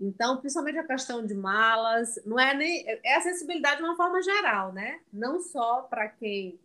Então, 0.00 0.38
principalmente 0.38 0.78
a 0.78 0.86
questão 0.86 1.24
de 1.24 1.34
malas, 1.34 2.18
não 2.26 2.38
é 2.38 2.54
nem 2.54 2.84
é 2.86 3.16
acessibilidade 3.16 3.78
de 3.78 3.84
uma 3.84 3.96
forma 3.96 4.20
geral, 4.22 4.72
né? 4.72 5.00
Não 5.12 5.40
só 5.40 5.82
para 5.82 6.08
quem 6.08 6.58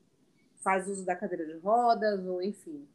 faz 0.63 0.87
uso 0.87 1.05
da 1.05 1.15
cadeira 1.15 1.45
de 1.45 1.57
rodas 1.59 2.25
ou 2.25 2.41
enfim, 2.41 2.87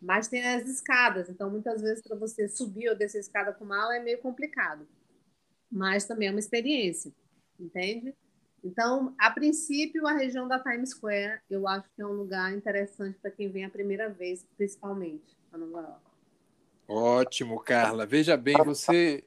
mas 0.00 0.28
tem 0.28 0.46
as 0.46 0.66
escadas, 0.66 1.28
então 1.28 1.50
muitas 1.50 1.82
vezes 1.82 2.02
para 2.02 2.16
você 2.16 2.48
subir 2.48 2.88
ou 2.88 2.96
descer 2.96 3.18
a 3.18 3.20
escada 3.20 3.52
com 3.52 3.64
mala 3.64 3.96
é 3.96 4.00
meio 4.00 4.18
complicado. 4.18 4.86
Mas 5.70 6.06
também 6.06 6.28
é 6.28 6.30
uma 6.30 6.40
experiência, 6.40 7.12
entende? 7.58 8.14
Então, 8.62 9.14
a 9.18 9.30
princípio, 9.30 10.06
a 10.06 10.12
região 10.12 10.46
da 10.46 10.58
Times 10.58 10.90
Square, 10.90 11.40
eu 11.48 11.66
acho 11.66 11.88
que 11.94 12.02
é 12.02 12.06
um 12.06 12.12
lugar 12.12 12.54
interessante 12.54 13.18
para 13.18 13.30
quem 13.30 13.50
vem 13.50 13.64
a 13.64 13.70
primeira 13.70 14.08
vez, 14.08 14.46
principalmente 14.56 15.36
a 15.52 15.58
Nova 15.58 15.80
York. 15.80 16.00
Ótimo, 16.88 17.60
Carla. 17.60 18.04
Veja 18.04 18.36
bem, 18.36 18.56
você 18.64 19.24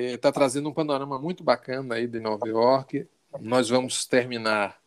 está 0.00 0.28
eh, 0.28 0.32
trazendo 0.32 0.68
um 0.68 0.74
panorama 0.74 1.18
muito 1.18 1.42
bacana 1.42 1.94
aí 1.94 2.06
de 2.06 2.20
Nova 2.20 2.46
York. 2.46 3.06
Nós 3.40 3.68
vamos 3.70 4.04
terminar 4.04 4.78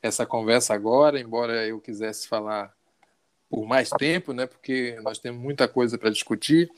essa 0.00 0.24
conversa 0.24 0.74
agora, 0.74 1.20
embora 1.20 1.66
eu 1.66 1.80
quisesse 1.80 2.28
falar 2.28 2.74
por 3.48 3.66
mais 3.66 3.90
tempo, 3.90 4.32
né, 4.32 4.46
porque 4.46 4.98
nós 5.02 5.18
temos 5.18 5.42
muita 5.42 5.68
coisa 5.68 5.98
para 5.98 6.10
discutir. 6.10 6.70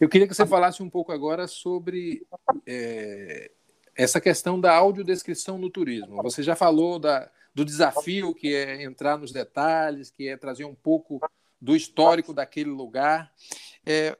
Eu 0.00 0.08
queria 0.08 0.26
que 0.26 0.34
você 0.34 0.44
falasse 0.44 0.82
um 0.82 0.90
pouco 0.90 1.12
agora 1.12 1.46
sobre 1.46 2.26
é, 2.66 3.50
essa 3.94 4.20
questão 4.20 4.60
da 4.60 4.74
audiodescrição 4.74 5.56
no 5.56 5.70
turismo. 5.70 6.20
Você 6.24 6.42
já 6.42 6.56
falou 6.56 6.98
da, 6.98 7.30
do 7.54 7.64
desafio 7.64 8.34
que 8.34 8.54
é 8.54 8.82
entrar 8.82 9.16
nos 9.16 9.30
detalhes, 9.30 10.10
que 10.10 10.28
é 10.28 10.36
trazer 10.36 10.64
um 10.64 10.74
pouco 10.74 11.20
do 11.60 11.76
histórico 11.76 12.34
daquele 12.34 12.70
lugar. 12.70 13.32
É, 13.84 14.18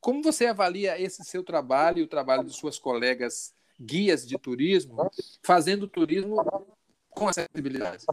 como 0.00 0.22
você 0.22 0.46
avalia 0.46 1.00
esse 1.00 1.24
seu 1.24 1.42
trabalho 1.42 1.98
e 1.98 2.02
o 2.02 2.08
trabalho 2.08 2.44
de 2.44 2.54
suas 2.54 2.78
colegas 2.78 3.54
guias 3.80 4.26
de 4.26 4.38
turismo, 4.38 5.10
fazendo 5.42 5.88
turismo 5.88 6.36
com 7.10 7.28
acessibilidade? 7.28 8.04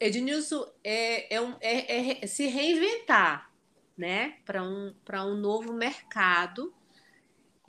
Ednilson, 0.00 0.66
é, 0.82 1.34
é, 1.34 1.40
um, 1.40 1.54
é, 1.60 2.24
é 2.24 2.26
se 2.26 2.46
reinventar 2.46 3.52
né, 3.96 4.38
para 4.44 4.62
um, 4.62 4.94
um 5.26 5.36
novo 5.36 5.72
mercado. 5.72 6.74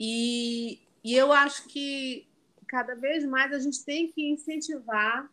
E, 0.00 0.82
e 1.02 1.14
eu 1.14 1.32
acho 1.32 1.68
que 1.68 2.28
cada 2.66 2.94
vez 2.94 3.24
mais 3.24 3.52
a 3.52 3.58
gente 3.60 3.84
tem 3.84 4.10
que 4.10 4.30
incentivar 4.30 5.30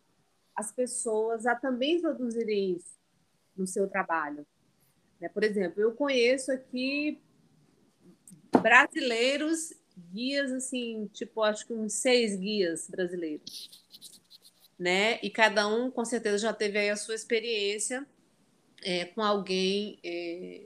as 0.54 0.70
pessoas 0.70 1.46
a 1.46 1.56
também 1.56 2.00
produzirem 2.00 2.76
isso 2.76 2.96
no 3.56 3.66
seu 3.66 3.88
trabalho. 3.88 4.46
Né? 5.22 5.28
Por 5.30 5.42
exemplo, 5.42 5.80
eu 5.80 5.92
conheço 5.92 6.52
aqui 6.52 7.18
brasileiros, 8.60 9.72
guias, 10.12 10.52
assim, 10.52 11.08
tipo, 11.14 11.42
acho 11.42 11.66
que 11.66 11.72
uns 11.72 11.94
seis 11.94 12.36
guias 12.36 12.88
brasileiros 12.90 13.70
né? 14.82 15.20
E 15.22 15.30
cada 15.30 15.68
um, 15.68 15.92
com 15.92 16.04
certeza, 16.04 16.38
já 16.38 16.52
teve 16.52 16.76
aí 16.76 16.90
a 16.90 16.96
sua 16.96 17.14
experiência 17.14 18.04
é, 18.82 19.04
com 19.04 19.22
alguém 19.22 19.96
é, 20.02 20.62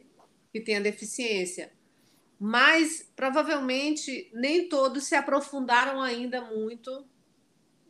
que 0.51 0.59
tenha 0.59 0.81
deficiência. 0.81 1.71
Mas, 2.40 3.07
provavelmente, 3.14 4.31
nem 4.33 4.71
todos 4.71 5.05
se 5.05 5.14
aprofundaram 5.14 6.01
ainda 6.01 6.40
muito 6.40 7.07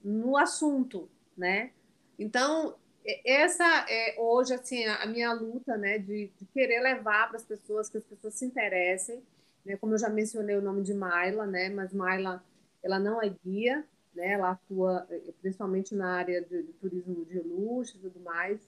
no 0.02 0.36
assunto, 0.36 1.08
né? 1.36 1.70
Então, 2.18 2.76
essa 3.24 3.86
é 3.88 4.16
hoje 4.18 4.54
assim 4.54 4.84
a 4.84 5.06
minha 5.06 5.32
luta, 5.32 5.76
né, 5.76 5.98
de, 5.98 6.30
de 6.38 6.46
querer 6.46 6.80
levar 6.80 7.28
para 7.28 7.36
as 7.36 7.44
pessoas 7.44 7.88
que 7.88 7.98
as 7.98 8.04
pessoas 8.04 8.34
se 8.34 8.44
interessem, 8.44 9.22
né? 9.64 9.76
Como 9.76 9.94
eu 9.94 9.98
já 9.98 10.08
mencionei 10.08 10.56
o 10.56 10.62
nome 10.62 10.82
de 10.82 10.94
Maila, 10.94 11.46
né? 11.46 11.68
Mas 11.68 11.92
Maila 11.92 12.42
ela 12.82 12.98
não 12.98 13.20
é 13.22 13.28
guia, 13.44 13.84
né? 14.14 14.32
Ela 14.32 14.52
atua 14.52 15.06
eh, 15.10 15.32
principalmente 15.40 15.94
na 15.94 16.14
área 16.16 16.40
de, 16.42 16.62
de 16.62 16.72
turismo 16.74 17.24
de 17.24 17.40
luxo 17.40 17.96
e 17.96 18.00
tudo 18.00 18.20
mais. 18.20 18.60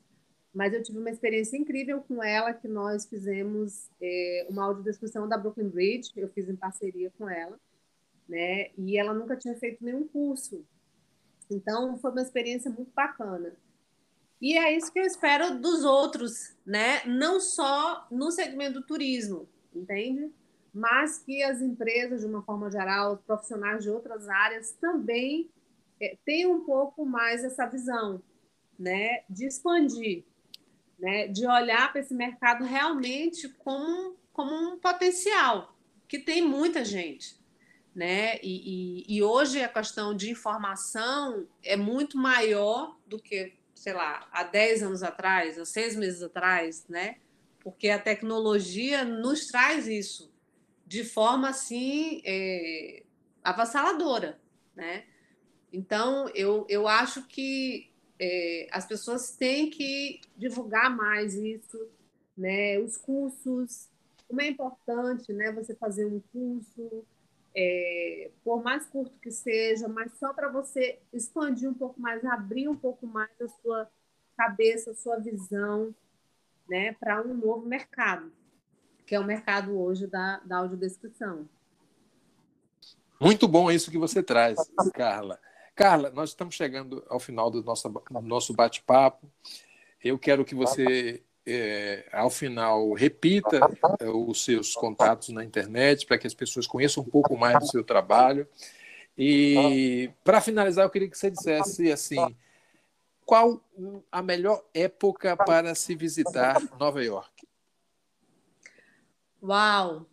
Mas 0.52 0.72
eu 0.72 0.82
tive 0.82 0.98
uma 0.98 1.10
experiência 1.10 1.56
incrível 1.56 2.02
com 2.02 2.22
ela, 2.22 2.52
que 2.52 2.66
nós 2.66 3.06
fizemos 3.06 3.88
é, 4.00 4.46
uma 4.48 4.64
audiodescrição 4.64 5.28
da 5.28 5.38
Brooklyn 5.38 5.68
Bridge, 5.68 6.10
eu 6.16 6.28
fiz 6.30 6.48
em 6.48 6.56
parceria 6.56 7.12
com 7.16 7.28
ela, 7.28 7.58
né? 8.28 8.70
E 8.76 8.98
ela 8.98 9.14
nunca 9.14 9.36
tinha 9.36 9.54
feito 9.56 9.84
nenhum 9.84 10.08
curso. 10.08 10.64
Então, 11.50 11.96
foi 11.98 12.10
uma 12.10 12.22
experiência 12.22 12.70
muito 12.70 12.90
bacana. 12.94 13.54
E 14.40 14.56
é 14.56 14.76
isso 14.76 14.92
que 14.92 15.00
eu 15.00 15.04
espero 15.04 15.58
dos 15.58 15.84
outros, 15.84 16.56
né? 16.64 17.04
Não 17.06 17.40
só 17.40 18.06
no 18.10 18.30
segmento 18.30 18.80
do 18.80 18.86
turismo, 18.86 19.48
entende? 19.74 20.32
mas 20.78 21.18
que 21.18 21.42
as 21.42 21.60
empresas, 21.60 22.20
de 22.20 22.26
uma 22.26 22.42
forma 22.42 22.70
geral, 22.70 23.14
os 23.14 23.20
profissionais 23.22 23.82
de 23.82 23.90
outras 23.90 24.28
áreas 24.28 24.72
também 24.80 25.50
é, 26.00 26.16
tenham 26.24 26.52
um 26.52 26.64
pouco 26.64 27.04
mais 27.04 27.42
essa 27.42 27.66
visão, 27.66 28.22
né, 28.78 29.24
de 29.28 29.46
expandir, 29.46 30.24
né, 30.98 31.26
de 31.26 31.46
olhar 31.46 31.90
para 31.90 32.00
esse 32.00 32.14
mercado 32.14 32.64
realmente 32.64 33.48
como, 33.58 34.16
como 34.32 34.54
um 34.54 34.78
potencial, 34.78 35.76
que 36.06 36.18
tem 36.18 36.40
muita 36.40 36.84
gente, 36.84 37.36
né? 37.94 38.36
E, 38.36 39.02
e, 39.08 39.16
e, 39.16 39.22
hoje 39.22 39.60
a 39.60 39.68
questão 39.68 40.14
de 40.14 40.30
informação 40.30 41.48
é 41.64 41.76
muito 41.76 42.16
maior 42.16 42.96
do 43.04 43.18
que, 43.18 43.52
sei 43.78 43.92
lá, 43.92 44.28
há 44.32 44.42
10 44.42 44.82
anos 44.82 45.02
atrás, 45.04 45.56
há 45.56 45.64
seis 45.64 45.94
meses 45.94 46.20
atrás, 46.20 46.84
né? 46.88 47.18
Porque 47.60 47.88
a 47.88 47.98
tecnologia 47.98 49.04
nos 49.04 49.46
traz 49.46 49.86
isso 49.86 50.32
de 50.84 51.04
forma 51.04 51.50
assim 51.50 52.20
é, 52.24 53.04
avassaladora, 53.42 54.40
né? 54.74 55.04
Então 55.72 56.28
eu, 56.34 56.66
eu 56.68 56.88
acho 56.88 57.24
que 57.28 57.88
é, 58.18 58.66
as 58.72 58.84
pessoas 58.84 59.36
têm 59.36 59.70
que 59.70 60.22
divulgar 60.36 60.94
mais 60.94 61.34
isso, 61.34 61.88
né? 62.36 62.80
Os 62.80 62.96
cursos, 62.96 63.88
como 64.26 64.40
é 64.40 64.48
importante, 64.48 65.32
né? 65.32 65.52
Você 65.52 65.72
fazer 65.76 66.04
um 66.04 66.20
curso 66.32 67.06
é, 67.54 68.30
por 68.44 68.62
mais 68.62 68.86
curto 68.86 69.18
que 69.20 69.30
seja, 69.30 69.88
mas 69.88 70.12
só 70.18 70.32
para 70.32 70.48
você 70.48 70.98
expandir 71.12 71.68
um 71.68 71.74
pouco 71.74 72.00
mais, 72.00 72.24
abrir 72.24 72.68
um 72.68 72.76
pouco 72.76 73.06
mais 73.06 73.30
a 73.40 73.48
sua 73.48 73.90
cabeça, 74.36 74.92
a 74.92 74.94
sua 74.94 75.18
visão, 75.18 75.94
né, 76.68 76.92
para 76.92 77.22
um 77.22 77.34
novo 77.34 77.66
mercado, 77.66 78.32
que 79.06 79.14
é 79.14 79.20
o 79.20 79.24
mercado 79.24 79.78
hoje 79.78 80.06
da, 80.06 80.38
da 80.44 80.58
audiodescrição. 80.58 81.48
Muito 83.20 83.48
bom 83.48 83.70
isso 83.70 83.90
que 83.90 83.98
você 83.98 84.22
traz, 84.22 84.58
Carla. 84.94 85.40
Carla, 85.74 86.10
nós 86.10 86.30
estamos 86.30 86.54
chegando 86.54 87.04
ao 87.08 87.18
final 87.18 87.50
do 87.50 87.62
nosso, 87.62 87.92
nosso 88.22 88.52
bate-papo. 88.52 89.30
Eu 90.02 90.18
quero 90.18 90.44
que 90.44 90.54
você 90.54 91.22
é, 91.48 92.08
ao 92.12 92.28
final, 92.28 92.92
repita 92.92 93.58
é, 94.00 94.04
os 94.04 94.44
seus 94.44 94.74
contatos 94.74 95.30
na 95.30 95.42
internet 95.42 96.04
para 96.04 96.18
que 96.18 96.26
as 96.26 96.34
pessoas 96.34 96.66
conheçam 96.66 97.02
um 97.02 97.08
pouco 97.08 97.36
mais 97.36 97.58
do 97.58 97.66
seu 97.66 97.82
trabalho. 97.82 98.46
E, 99.16 100.10
para 100.22 100.42
finalizar, 100.42 100.84
eu 100.84 100.90
queria 100.90 101.08
que 101.08 101.16
você 101.16 101.30
dissesse 101.30 101.90
assim: 101.90 102.36
qual 103.24 103.64
a 104.12 104.20
melhor 104.20 104.62
época 104.74 105.36
para 105.36 105.74
se 105.74 105.94
visitar 105.94 106.60
Nova 106.78 107.02
York? 107.02 107.48
Uau! 109.42 110.06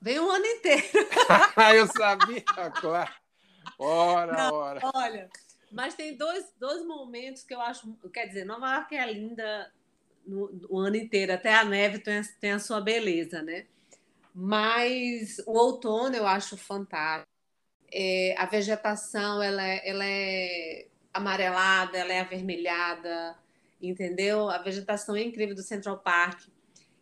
Vem 0.00 0.18
o 0.18 0.30
ano 0.30 0.44
inteiro. 0.44 0.82
eu 1.76 1.86
sabia, 1.86 2.42
claro. 2.80 3.12
Ora, 3.78 4.32
Não, 4.32 4.54
ora. 4.54 4.80
Olha, 4.94 5.30
mas 5.72 5.94
tem 5.94 6.16
dois, 6.16 6.52
dois 6.58 6.84
momentos 6.84 7.42
que 7.42 7.54
eu 7.54 7.60
acho. 7.60 7.92
Quer 8.12 8.26
dizer, 8.26 8.44
Nova 8.44 8.74
York 8.74 8.94
é 8.94 9.12
linda 9.12 9.72
no, 10.26 10.66
o 10.68 10.78
ano 10.78 10.96
inteiro, 10.96 11.32
até 11.32 11.54
a 11.54 11.64
neve 11.64 11.98
tem, 11.98 12.20
tem 12.40 12.52
a 12.52 12.58
sua 12.58 12.80
beleza, 12.80 13.42
né? 13.42 13.66
Mas 14.34 15.38
o 15.46 15.52
outono 15.52 16.16
eu 16.16 16.26
acho 16.26 16.56
fantástico. 16.56 17.30
É, 17.92 18.34
a 18.36 18.46
vegetação 18.46 19.42
ela 19.42 19.64
é, 19.64 19.88
ela 19.88 20.04
é 20.04 20.88
amarelada, 21.12 21.96
ela 21.96 22.12
é 22.12 22.20
avermelhada, 22.20 23.36
entendeu? 23.80 24.50
A 24.50 24.58
vegetação 24.58 25.14
é 25.14 25.22
incrível 25.22 25.54
do 25.54 25.62
Central 25.62 25.98
Park. 25.98 26.48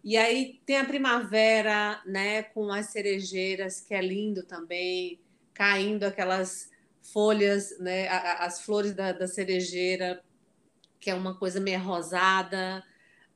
E 0.05 0.17
aí 0.17 0.61
tem 0.67 0.79
a 0.79 0.85
primavera, 0.85 2.03
né, 2.05 2.43
com 2.43 2.71
as 2.73 2.87
cerejeiras, 2.87 3.81
que 3.81 3.95
é 3.95 4.03
lindo 4.03 4.43
também, 4.43 5.21
caindo 5.55 6.05
aquelas 6.05 6.71
folhas, 7.13 7.79
né, 7.79 8.09
as 8.09 8.63
flores 8.63 8.95
da, 8.95 9.13
da 9.13 9.27
cerejeira, 9.27 10.23
que 11.01 11.09
é 11.09 11.15
uma 11.15 11.39
coisa 11.39 11.61
meio 11.61 11.81
rosada. 11.81 12.85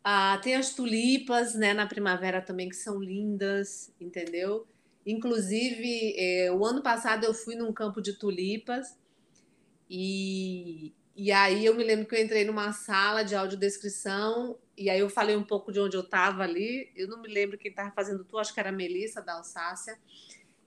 Ah, 0.09 0.39
tem 0.41 0.55
as 0.55 0.73
tulipas, 0.73 1.57
né, 1.57 1.75
na 1.75 1.85
primavera 1.85 2.41
também, 2.41 2.69
que 2.69 2.77
são 2.77 3.01
lindas, 3.01 3.93
entendeu? 4.01 4.65
Inclusive, 5.05 6.15
eh, 6.17 6.53
o 6.53 6.65
ano 6.65 6.81
passado 6.81 7.25
eu 7.25 7.35
fui 7.35 7.57
num 7.57 7.73
campo 7.73 8.01
de 8.01 8.13
tulipas 8.13 8.97
e, 9.91 10.95
e 11.17 11.33
aí 11.33 11.67
eu 11.67 11.75
me 11.75 11.83
lembro 11.83 12.07
que 12.07 12.15
eu 12.15 12.23
entrei 12.23 12.45
numa 12.45 12.73
sala 12.73 13.25
de 13.25 13.35
audiodescrição 13.35 14.57
e 14.77 14.89
aí 14.89 15.01
eu 15.01 15.11
falei 15.11 15.35
um 15.37 15.43
pouco 15.45 15.73
de 15.73 15.81
onde 15.81 15.97
eu 15.97 16.03
estava 16.03 16.45
ali. 16.45 16.89
Eu 16.95 17.09
não 17.09 17.21
me 17.21 17.29
lembro 17.29 17.59
quem 17.59 17.73
estava 17.73 17.91
fazendo 17.91 18.25
tu, 18.25 18.39
acho 18.39 18.55
que 18.55 18.61
era 18.61 18.69
a 18.69 18.73
Melissa 18.73 19.21
da 19.21 19.35
Alsácia. 19.35 19.99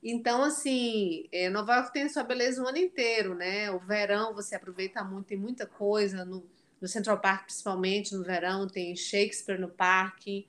Então, 0.04 0.44
assim, 0.44 1.30
eh, 1.32 1.50
Nova 1.50 1.76
York 1.76 1.94
tem 1.94 2.10
sua 2.10 2.24
beleza 2.24 2.62
o 2.64 2.68
ano 2.68 2.78
inteiro, 2.78 3.36
né? 3.36 3.72
O 3.72 3.80
verão 3.80 4.34
você 4.34 4.56
aproveita 4.56 5.04
muito, 5.04 5.28
tem 5.28 5.38
muita 5.38 5.66
coisa 5.66 6.26
no 6.26 6.46
no 6.82 6.88
Central 6.88 7.19
Park, 7.19 7.45
principalmente 7.45 8.15
no 8.15 8.23
verão, 8.23 8.67
tem 8.67 8.95
Shakespeare 8.95 9.59
no 9.59 9.69
parque. 9.69 10.47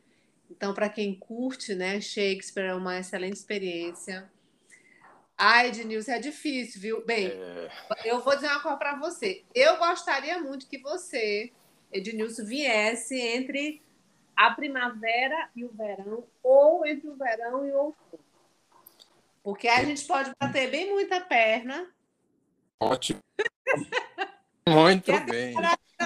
Então, 0.51 0.75
para 0.75 0.89
quem 0.89 1.15
curte, 1.15 1.75
né, 1.75 2.01
Shakespeare 2.01 2.71
é 2.71 2.75
uma 2.75 2.99
excelente 2.99 3.37
experiência. 3.37 4.31
Ai, 5.37 5.69
Ednilson, 5.69 6.13
é 6.13 6.19
difícil, 6.19 6.81
viu? 6.81 7.05
Bem, 7.05 7.29
é... 7.29 7.71
eu 8.05 8.21
vou 8.21 8.35
dizer 8.35 8.49
uma 8.49 8.61
coisa 8.61 8.77
para 8.77 8.97
você. 8.97 9.43
Eu 9.55 9.79
gostaria 9.79 10.39
muito 10.39 10.67
que 10.67 10.79
você, 10.79 11.51
Ednilson, 11.91 12.45
viesse 12.45 13.19
entre 13.19 13.83
a 14.37 14.51
primavera 14.51 15.51
e 15.57 15.65
o 15.65 15.73
verão, 15.73 16.25
ou 16.43 16.87
entre 16.87 17.09
o 17.09 17.17
verão 17.17 17.67
e 17.67 17.73
o 17.73 17.77
outono. 17.77 18.25
Porque 19.43 19.69
a 19.69 19.83
gente 19.85 20.05
pode 20.07 20.31
bater 20.39 20.71
bem 20.71 20.91
muita 20.91 21.21
perna. 21.21 21.91
Ótimo. 22.79 23.21
Muito 24.71 25.13
bem 25.27 25.55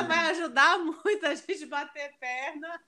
vai 0.03 0.31
ajudar 0.31 0.79
muito 0.79 1.27
a 1.27 1.35
gente 1.35 1.67
bater 1.67 2.13
perna. 2.19 2.81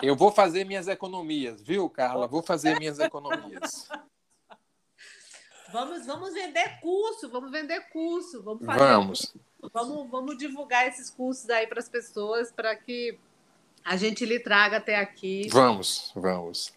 Eu 0.00 0.14
vou 0.14 0.30
fazer 0.30 0.64
minhas 0.64 0.86
economias, 0.86 1.60
viu, 1.60 1.88
Carla? 1.90 2.28
Vou 2.28 2.42
fazer 2.42 2.78
minhas 2.78 2.98
economias. 2.98 3.88
Vamos, 5.70 6.06
vamos 6.06 6.32
vender 6.32 6.80
curso, 6.80 7.28
vamos 7.28 7.50
vender 7.50 7.80
curso, 7.90 8.42
vamos 8.42 8.64
fazer. 8.64 8.78
Vamos. 8.78 9.36
Vamos, 9.72 10.10
vamos 10.10 10.38
divulgar 10.38 10.86
esses 10.86 11.10
cursos 11.10 11.50
aí 11.50 11.66
para 11.66 11.80
as 11.80 11.88
pessoas 11.88 12.52
para 12.52 12.74
que 12.76 13.18
a 13.84 13.96
gente 13.96 14.24
lhe 14.24 14.38
traga 14.38 14.76
até 14.76 14.96
aqui. 14.96 15.48
Vamos, 15.50 16.12
vamos. 16.14 16.72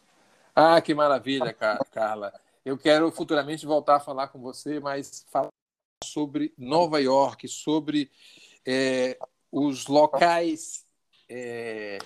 Ah, 0.55 0.81
que 0.81 0.93
maravilha, 0.93 1.55
Carla. 1.91 2.33
Eu 2.65 2.77
quero 2.77 3.11
futuramente 3.11 3.65
voltar 3.65 3.97
a 3.97 3.99
falar 3.99 4.27
com 4.27 4.39
você, 4.39 4.79
mas 4.79 5.25
falar 5.31 5.49
sobre 6.03 6.53
Nova 6.57 6.99
York, 6.99 7.47
sobre 7.47 8.11
é, 8.65 9.17
os 9.51 9.87
locais 9.87 10.85
é, 11.29 11.99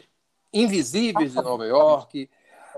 invisíveis 0.54 1.34
de 1.34 1.42
Nova 1.42 1.66
York, 1.66 2.30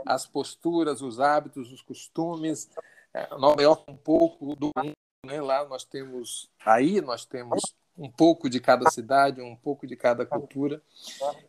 as 0.05 0.25
posturas, 0.25 1.01
os 1.01 1.19
hábitos, 1.19 1.71
os 1.71 1.81
costumes. 1.81 2.69
É, 3.13 3.35
Nova 3.37 3.61
York 3.61 3.83
é 3.87 3.91
um 3.91 3.97
pouco 3.97 4.55
do 4.55 4.71
mundo, 4.75 4.93
né? 5.25 5.41
Lá 5.41 5.65
nós 5.65 5.83
temos, 5.83 6.49
aí 6.65 7.01
nós 7.01 7.25
temos 7.25 7.61
um 7.97 8.09
pouco 8.11 8.47
de 8.47 8.59
cada 8.59 8.89
cidade, 8.91 9.41
um 9.41 9.55
pouco 9.55 9.87
de 9.87 9.95
cada 9.95 10.25
cultura. 10.25 10.81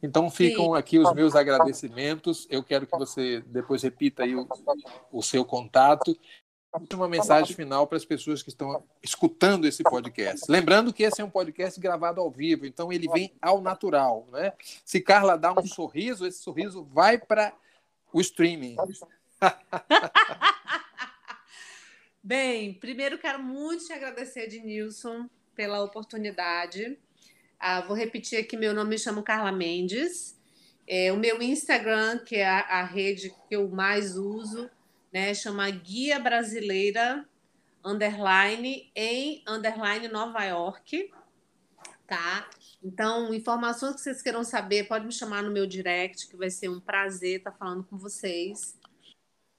Então 0.03 0.31
ficam 0.31 0.75
aqui 0.75 0.99
os 0.99 1.13
meus 1.13 1.37
agradecimentos. 1.37 2.47
Eu 2.49 2.65
quero 2.65 2.87
que 2.87 2.97
você 2.97 3.41
depois 3.43 3.83
repita 3.83 4.23
aí 4.23 4.35
o, 4.35 4.49
o 5.13 5.23
seu 5.23 5.45
contato 5.45 6.17
uma 6.93 7.09
mensagem 7.09 7.55
final 7.55 7.87
para 7.87 7.97
as 7.97 8.05
pessoas 8.05 8.43
que 8.43 8.51
estão 8.51 8.85
escutando 9.03 9.67
esse 9.67 9.83
podcast. 9.83 10.45
Lembrando 10.51 10.93
que 10.93 11.03
esse 11.03 11.21
é 11.21 11.25
um 11.25 11.31
podcast 11.31 11.81
gravado 11.81 12.21
ao 12.21 12.31
vivo, 12.31 12.67
então 12.67 12.93
ele 12.93 13.09
vem 13.09 13.33
ao 13.41 13.61
natural, 13.61 14.27
né? 14.31 14.53
Se 14.85 15.01
Carla 15.01 15.37
dá 15.37 15.53
um 15.53 15.67
sorriso, 15.67 16.27
esse 16.27 16.43
sorriso 16.43 16.85
vai 16.85 17.19
para 17.19 17.53
o 18.13 18.21
streaming. 18.21 18.77
Bem, 22.23 22.75
primeiro 22.75 23.19
quero 23.19 23.43
muito 23.43 23.87
te 23.87 23.93
agradecer, 23.93 24.45
Ednilson, 24.45 25.29
pela 25.55 25.83
oportunidade. 25.83 26.99
Ah, 27.59 27.81
vou 27.81 27.97
repetir 27.97 28.39
aqui, 28.39 28.57
meu 28.57 28.75
nome 28.75 28.91
me 28.91 28.99
chamo 28.99 29.23
Carla 29.23 29.51
Mendes. 29.51 30.37
É, 30.87 31.13
o 31.13 31.17
meu 31.17 31.41
Instagram, 31.43 32.19
que 32.19 32.37
é 32.37 32.47
a, 32.47 32.61
a 32.61 32.83
rede 32.85 33.31
que 33.49 33.57
eu 33.57 33.69
mais 33.69 34.17
uso, 34.17 34.71
né? 35.13 35.35
Chama 35.35 35.69
Guia 35.71 36.19
Brasileira 36.19 37.27
underline 37.85 38.91
em 38.95 39.43
underline 39.49 40.09
Nova 40.09 40.45
York, 40.45 41.11
tá? 42.07 42.49
Então, 42.83 43.33
informações 43.35 43.97
que 43.97 44.01
vocês 44.01 44.23
queiram 44.23 44.45
saber, 44.45 44.87
pode 44.87 45.07
me 45.07 45.13
chamar 45.13 45.43
no 45.43 45.51
meu 45.51 45.67
direct, 45.67 46.29
que 46.29 46.37
vai 46.37 46.51
ser 46.51 46.69
um 46.69 46.81
prazer 46.81 47.39
estar 47.39 47.53
falando 47.53 47.85
com 47.85 47.97
vocês. 47.97 48.79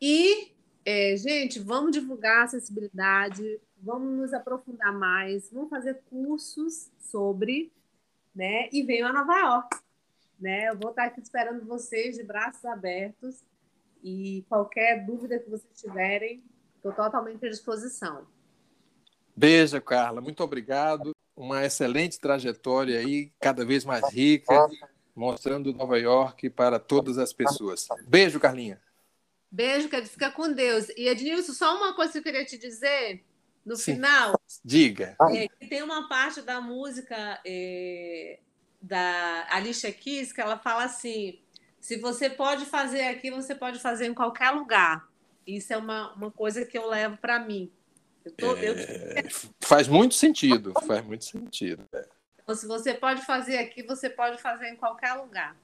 E, 0.01 0.53
é, 0.85 1.15
gente, 1.17 1.59
vamos 1.59 1.91
divulgar 1.91 2.41
a 2.41 2.43
acessibilidade, 2.43 3.59
vamos 3.81 4.17
nos 4.17 4.33
aprofundar 4.33 4.93
mais, 4.93 5.51
vamos 5.51 5.69
fazer 5.69 6.01
cursos 6.09 6.89
sobre, 6.99 7.71
né? 8.33 8.69
E 8.71 8.83
venham 8.83 9.09
a 9.09 9.13
Nova 9.13 9.37
York, 9.37 9.77
né? 10.39 10.69
Eu 10.69 10.77
vou 10.77 10.91
estar 10.91 11.05
aqui 11.05 11.19
esperando 11.19 11.65
vocês 11.65 12.15
de 12.15 12.23
braços 12.23 12.63
abertos 12.63 13.43
e 14.03 14.45
qualquer 14.47 15.05
dúvida 15.05 15.39
que 15.39 15.49
vocês 15.49 15.79
tiverem, 15.79 16.43
estou 16.75 16.91
totalmente 16.91 17.45
à 17.45 17.49
disposição. 17.49 18.27
Beijo, 19.35 19.81
Carla. 19.81 20.21
Muito 20.21 20.43
obrigado. 20.43 21.11
Uma 21.35 21.65
excelente 21.65 22.19
trajetória 22.19 22.99
aí, 22.99 23.31
cada 23.39 23.65
vez 23.65 23.85
mais 23.85 24.03
rica, 24.13 24.67
mostrando 25.15 25.73
Nova 25.73 25.97
York 25.97 26.49
para 26.49 26.79
todas 26.79 27.17
as 27.17 27.31
pessoas. 27.31 27.87
Beijo, 28.07 28.39
Carlinha. 28.39 28.81
Beijo, 29.51 29.89
querido. 29.89 30.09
Fica 30.09 30.31
com 30.31 30.51
Deus. 30.51 30.89
E 30.89 31.07
Ednilson, 31.07 31.53
só 31.53 31.77
uma 31.77 31.95
coisa 31.95 32.11
que 32.11 32.19
eu 32.19 32.23
queria 32.23 32.45
te 32.45 32.57
dizer 32.57 33.23
no 33.65 33.75
Sim. 33.75 33.95
final. 33.95 34.39
Diga. 34.63 35.15
É, 35.31 35.47
que 35.47 35.67
tem 35.67 35.81
uma 35.81 36.07
parte 36.07 36.41
da 36.41 36.59
música 36.59 37.39
é, 37.45 38.39
da 38.81 39.47
Alicia 39.49 39.91
Keys 39.91 40.31
que 40.31 40.41
ela 40.41 40.57
fala 40.57 40.83
assim: 40.83 41.39
se 41.80 41.97
você 41.97 42.30
pode 42.30 42.65
fazer 42.65 43.01
aqui, 43.03 43.32
você 43.32 43.55
pode 43.55 43.80
fazer 43.80 44.05
em 44.07 44.13
qualquer 44.13 44.51
lugar. 44.51 45.07
Isso 45.47 45.73
é 45.73 45.77
uma, 45.77 46.13
uma 46.13 46.32
coisa 46.32 46.65
que 46.65 46.77
eu 46.77 46.88
levo 46.88 47.17
para 47.17 47.39
mim. 47.39 47.71
Eu 48.23 48.32
tô- 48.34 48.53
eu- 48.57 48.75
É, 48.75 49.23
faz 49.61 49.88
muito 49.88 50.13
sentido, 50.15 50.73
faz 50.86 51.03
muito 51.03 51.25
sentido. 51.25 51.84
É, 51.93 52.07
então, 52.43 52.53
se 52.55 52.67
você 52.67 52.93
pode 52.93 53.21
fazer 53.25 53.57
aqui, 53.57 53.82
você 53.84 54.09
pode 54.09 54.41
fazer 54.41 54.69
em 54.69 54.75
qualquer 54.75 55.13
lugar. 55.13 55.55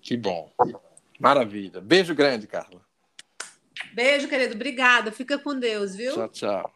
Que 0.00 0.16
bom. 0.16 0.52
Maravilha. 1.18 1.80
Beijo 1.80 2.14
grande, 2.14 2.46
Carla. 2.46 2.80
Beijo, 3.92 4.28
querido. 4.28 4.54
Obrigada. 4.54 5.10
Fica 5.10 5.38
com 5.38 5.58
Deus, 5.58 5.94
viu? 5.96 6.12
Tchau, 6.14 6.28
tchau. 6.28 6.75